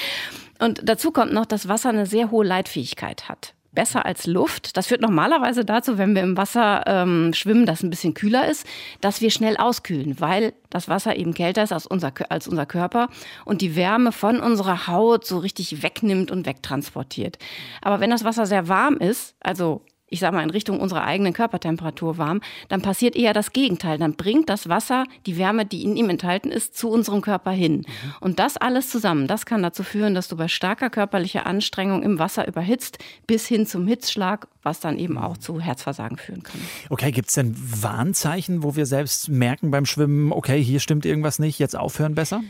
Und 0.59 0.81
dazu 0.85 1.11
kommt 1.11 1.33
noch, 1.33 1.47
dass 1.47 1.69
Wasser 1.69 1.91
eine 1.91 2.07
sehr 2.07 2.31
hohe 2.31 2.45
Leitfähigkeit 2.45 3.29
hat 3.29 3.55
besser 3.73 4.05
als 4.05 4.27
Luft. 4.27 4.77
Das 4.77 4.87
führt 4.87 5.01
normalerweise 5.01 5.65
dazu, 5.65 5.99
wenn 5.99 6.15
wir 6.15 6.23
im 6.23 6.37
Wasser 6.37 6.83
ähm, 6.87 7.33
schwimmen, 7.35 7.67
das 7.67 7.83
ein 7.83 7.91
bisschen 7.91 8.15
kühler 8.15 8.49
ist, 8.49 8.67
dass 9.01 9.21
wir 9.21 9.31
schnell 9.31 9.57
auskühlen, 9.57 10.21
weil 10.21 10.53
das 10.71 10.89
Wasser 10.89 11.17
eben 11.17 11.35
kälter 11.35 11.63
ist 11.63 11.73
als 11.73 11.87
unser, 11.87 12.13
als 12.29 12.49
unser 12.49 12.67
Körper 12.67 13.09
und 13.45 13.61
die 13.61 13.77
Wärme 13.77 14.13
von 14.13 14.41
unserer 14.41 14.87
Haut 14.87 15.27
so 15.27 15.39
richtig 15.39 15.83
wegnimmt 15.83 16.31
und 16.31 16.47
wegtransportiert. 16.47 17.39
Aber 17.83 18.01
wenn 18.01 18.11
das 18.11 18.25
Wasser 18.25 18.47
sehr 18.47 18.69
warm 18.69 18.97
ist, 18.97 19.35
also 19.41 19.83
ich 20.11 20.21
sage 20.21 20.37
mal, 20.37 20.43
in 20.43 20.51
Richtung 20.51 20.81
unserer 20.81 21.05
eigenen 21.05 21.33
Körpertemperatur 21.33 22.19
warm, 22.19 22.41
dann 22.69 22.83
passiert 22.83 23.17
eher 23.17 23.33
das 23.33 23.53
Gegenteil. 23.53 23.97
Dann 23.97 24.15
bringt 24.15 24.49
das 24.49 24.69
Wasser 24.69 25.05
die 25.25 25.39
Wärme, 25.39 25.65
die 25.65 25.85
in 25.85 25.97
ihm 25.97 26.11
enthalten 26.11 26.51
ist, 26.51 26.77
zu 26.77 26.91
unserem 26.91 27.21
Körper 27.21 27.53
hin. 27.53 27.79
Mhm. 27.79 27.85
Und 28.21 28.39
das 28.41 28.57
alles 28.57 28.91
zusammen, 28.91 29.29
das 29.29 29.47
kann 29.47 29.63
dazu 29.63 29.85
führen, 29.85 30.15
dass 30.15 30.29
du 30.29 30.37
bei 30.37 30.49
starker 30.49 30.91
körperlicher 30.91 31.47
Anstrengung 31.47 32.03
im 32.03 32.19
Wasser 32.19 32.47
überhitzt, 32.47 32.99
bis 33.27 33.47
hin 33.47 33.67
zum 33.67 33.87
Hitzschlag, 33.87 34.49
was 34.63 34.81
dann 34.81 34.99
eben 34.99 35.17
auch 35.17 35.37
zu 35.37 35.61
Herzversagen 35.61 36.19
führen 36.19 36.43
kann. 36.43 36.61
Okay, 36.91 37.13
gibt 37.13 37.29
es 37.29 37.35
denn 37.35 37.55
Warnzeichen, 37.57 38.65
wo 38.65 38.75
wir 38.75 38.87
selbst 38.87 39.29
merken 39.29 39.71
beim 39.71 39.87
Schwimmen, 39.87 40.33
okay, 40.33 40.63
hier 40.63 40.81
stimmt 40.81 41.07
irgendwas 41.07 41.39
nicht, 41.39 41.59
jetzt 41.61 41.77
aufhören 41.77 42.17
besser? 42.17 42.43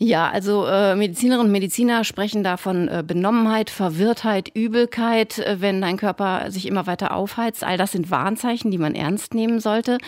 Ja, 0.00 0.30
also 0.30 0.64
äh, 0.64 0.94
Medizinerinnen 0.94 1.46
und 1.46 1.52
Mediziner 1.52 2.04
sprechen 2.04 2.44
da 2.44 2.56
von 2.56 2.86
äh, 2.86 3.02
Benommenheit, 3.04 3.68
Verwirrtheit, 3.68 4.48
Übelkeit, 4.54 5.40
äh, 5.40 5.60
wenn 5.60 5.80
dein 5.80 5.96
Körper 5.96 6.52
sich 6.52 6.66
immer 6.66 6.86
weiter 6.86 7.12
aufheizt. 7.14 7.64
All 7.64 7.76
das 7.76 7.92
sind 7.92 8.08
Warnzeichen, 8.08 8.70
die 8.70 8.78
man 8.78 8.94
ernst 8.94 9.34
nehmen 9.34 9.58
sollte. 9.58 9.98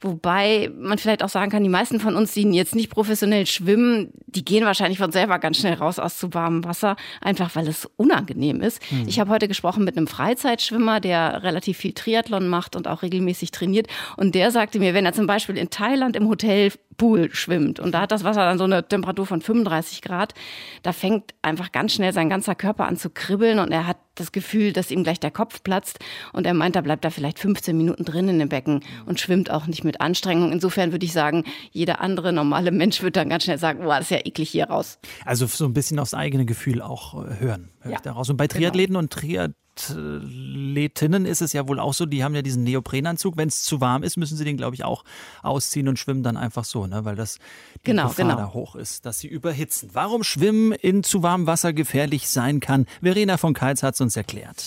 Wobei 0.00 0.72
man 0.76 0.98
vielleicht 0.98 1.22
auch 1.22 1.28
sagen 1.28 1.52
kann, 1.52 1.62
die 1.62 1.68
meisten 1.68 2.00
von 2.00 2.16
uns, 2.16 2.32
die 2.32 2.42
jetzt 2.50 2.74
nicht 2.74 2.90
professionell 2.90 3.46
schwimmen, 3.46 4.12
die 4.26 4.44
gehen 4.44 4.64
wahrscheinlich 4.64 4.98
von 4.98 5.12
selber 5.12 5.38
ganz 5.38 5.58
schnell 5.58 5.74
raus 5.74 6.00
aus 6.00 6.18
zu 6.18 6.34
warmem 6.34 6.64
Wasser, 6.64 6.96
einfach 7.20 7.54
weil 7.54 7.68
es 7.68 7.88
unangenehm 7.96 8.60
ist. 8.60 8.82
Hm. 8.90 9.06
Ich 9.06 9.20
habe 9.20 9.30
heute 9.30 9.46
gesprochen 9.46 9.84
mit 9.84 9.96
einem 9.96 10.08
Freizeitschwimmer, 10.08 10.98
der 10.98 11.44
relativ 11.44 11.78
viel 11.78 11.92
Triathlon 11.92 12.48
macht 12.48 12.74
und 12.74 12.88
auch 12.88 13.02
regelmäßig 13.02 13.52
trainiert. 13.52 13.86
Und 14.16 14.34
der 14.34 14.50
sagte 14.50 14.80
mir, 14.80 14.94
wenn 14.94 15.06
er 15.06 15.12
zum 15.12 15.28
Beispiel 15.28 15.56
in 15.56 15.70
Thailand 15.70 16.16
im 16.16 16.28
Hotel 16.28 16.72
Pool 16.98 17.30
schwimmt 17.32 17.80
und 17.80 17.92
da 17.92 18.02
hat 18.02 18.12
das 18.12 18.24
Wasser 18.24 18.44
dann 18.44 18.58
so 18.58 18.64
eine 18.64 18.86
Temperatur 18.86 19.24
von 19.24 19.40
35 19.40 20.02
Grad, 20.02 20.34
da 20.82 20.92
fängt 20.92 21.32
einfach 21.40 21.72
ganz 21.72 21.94
schnell 21.94 22.12
sein 22.12 22.28
ganzer 22.28 22.54
Körper 22.54 22.86
an 22.86 22.96
zu 22.96 23.08
kribbeln 23.08 23.58
und 23.58 23.72
er 23.72 23.86
hat 23.86 23.96
das 24.16 24.32
Gefühl, 24.32 24.72
dass 24.72 24.90
ihm 24.90 25.04
gleich 25.04 25.20
der 25.20 25.30
Kopf 25.30 25.62
platzt 25.62 25.98
und 26.32 26.46
er 26.46 26.54
meint, 26.54 26.76
er 26.76 26.82
bleibt 26.82 27.04
da 27.04 27.10
vielleicht 27.10 27.38
15 27.38 27.76
Minuten 27.76 28.04
drin 28.04 28.28
in 28.28 28.38
dem 28.38 28.48
Becken 28.48 28.80
und 29.06 29.20
schwimmt 29.20 29.50
auch 29.50 29.66
nicht 29.66 29.84
mit 29.84 30.00
Anstrengung. 30.00 30.52
Insofern 30.52 30.92
würde 30.92 31.06
ich 31.06 31.12
sagen, 31.12 31.44
jeder 31.70 32.00
andere 32.00 32.32
normale 32.32 32.70
Mensch 32.70 33.02
wird 33.02 33.16
dann 33.16 33.28
ganz 33.28 33.44
schnell 33.44 33.58
sagen, 33.58 33.84
boah, 33.84 33.98
das 33.98 34.06
ist 34.06 34.10
ja 34.10 34.18
eklig 34.18 34.50
hier 34.50 34.68
raus. 34.68 34.98
Also 35.24 35.46
so 35.46 35.64
ein 35.64 35.74
bisschen 35.74 35.98
aufs 35.98 36.14
eigene 36.14 36.44
Gefühl 36.44 36.82
auch 36.82 37.24
äh, 37.24 37.38
hören, 37.38 37.70
höre 37.88 37.94
ja. 37.94 37.98
ich 37.98 38.02
daraus. 38.02 38.30
Und 38.30 38.36
bei 38.36 38.46
genau. 38.46 38.60
Triathleten 38.60 38.94
genau. 38.94 39.00
und 39.00 39.12
Triathleten 39.12 39.68
Athletinnen 39.78 41.26
ist 41.26 41.40
es 41.40 41.52
ja 41.52 41.68
wohl 41.68 41.78
auch 41.80 41.94
so, 41.94 42.06
die 42.06 42.24
haben 42.24 42.34
ja 42.34 42.42
diesen 42.42 42.64
Neoprenanzug. 42.64 43.36
Wenn 43.36 43.48
es 43.48 43.62
zu 43.62 43.80
warm 43.80 44.02
ist, 44.02 44.16
müssen 44.16 44.36
sie 44.36 44.44
den, 44.44 44.56
glaube 44.56 44.74
ich, 44.74 44.84
auch 44.84 45.04
ausziehen 45.42 45.88
und 45.88 45.98
schwimmen 45.98 46.22
dann 46.22 46.36
einfach 46.36 46.64
so, 46.64 46.86
ne? 46.86 47.04
weil 47.04 47.16
das 47.16 47.38
die 47.76 47.90
genau, 47.90 48.08
Gefahr 48.08 48.26
genau. 48.26 48.36
da 48.36 48.52
hoch 48.52 48.74
ist, 48.74 49.06
dass 49.06 49.20
sie 49.20 49.28
überhitzen. 49.28 49.90
Warum 49.92 50.24
Schwimmen 50.24 50.72
in 50.72 51.02
zu 51.02 51.22
warmem 51.22 51.46
Wasser 51.46 51.72
gefährlich 51.72 52.28
sein 52.28 52.60
kann, 52.60 52.86
Verena 53.02 53.36
von 53.36 53.54
Keitz 53.54 53.82
hat 53.82 53.94
es 53.94 54.00
uns 54.00 54.16
erklärt. 54.16 54.64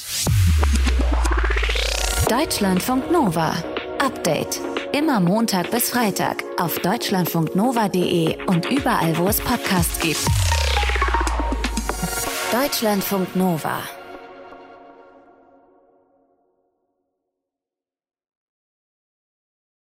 Deutschlandfunk 2.29 3.11
Nova. 3.11 3.53
Update. 3.99 4.61
Immer 4.93 5.19
Montag 5.19 5.71
bis 5.71 5.89
Freitag 5.89 6.43
auf 6.57 6.79
deutschlandfunknova.de 6.79 8.45
und 8.47 8.69
überall, 8.69 9.17
wo 9.17 9.27
es 9.27 9.39
Podcasts 9.39 9.99
gibt. 9.99 10.27
Deutschlandfunk 12.51 13.33
Nova. 13.33 14.00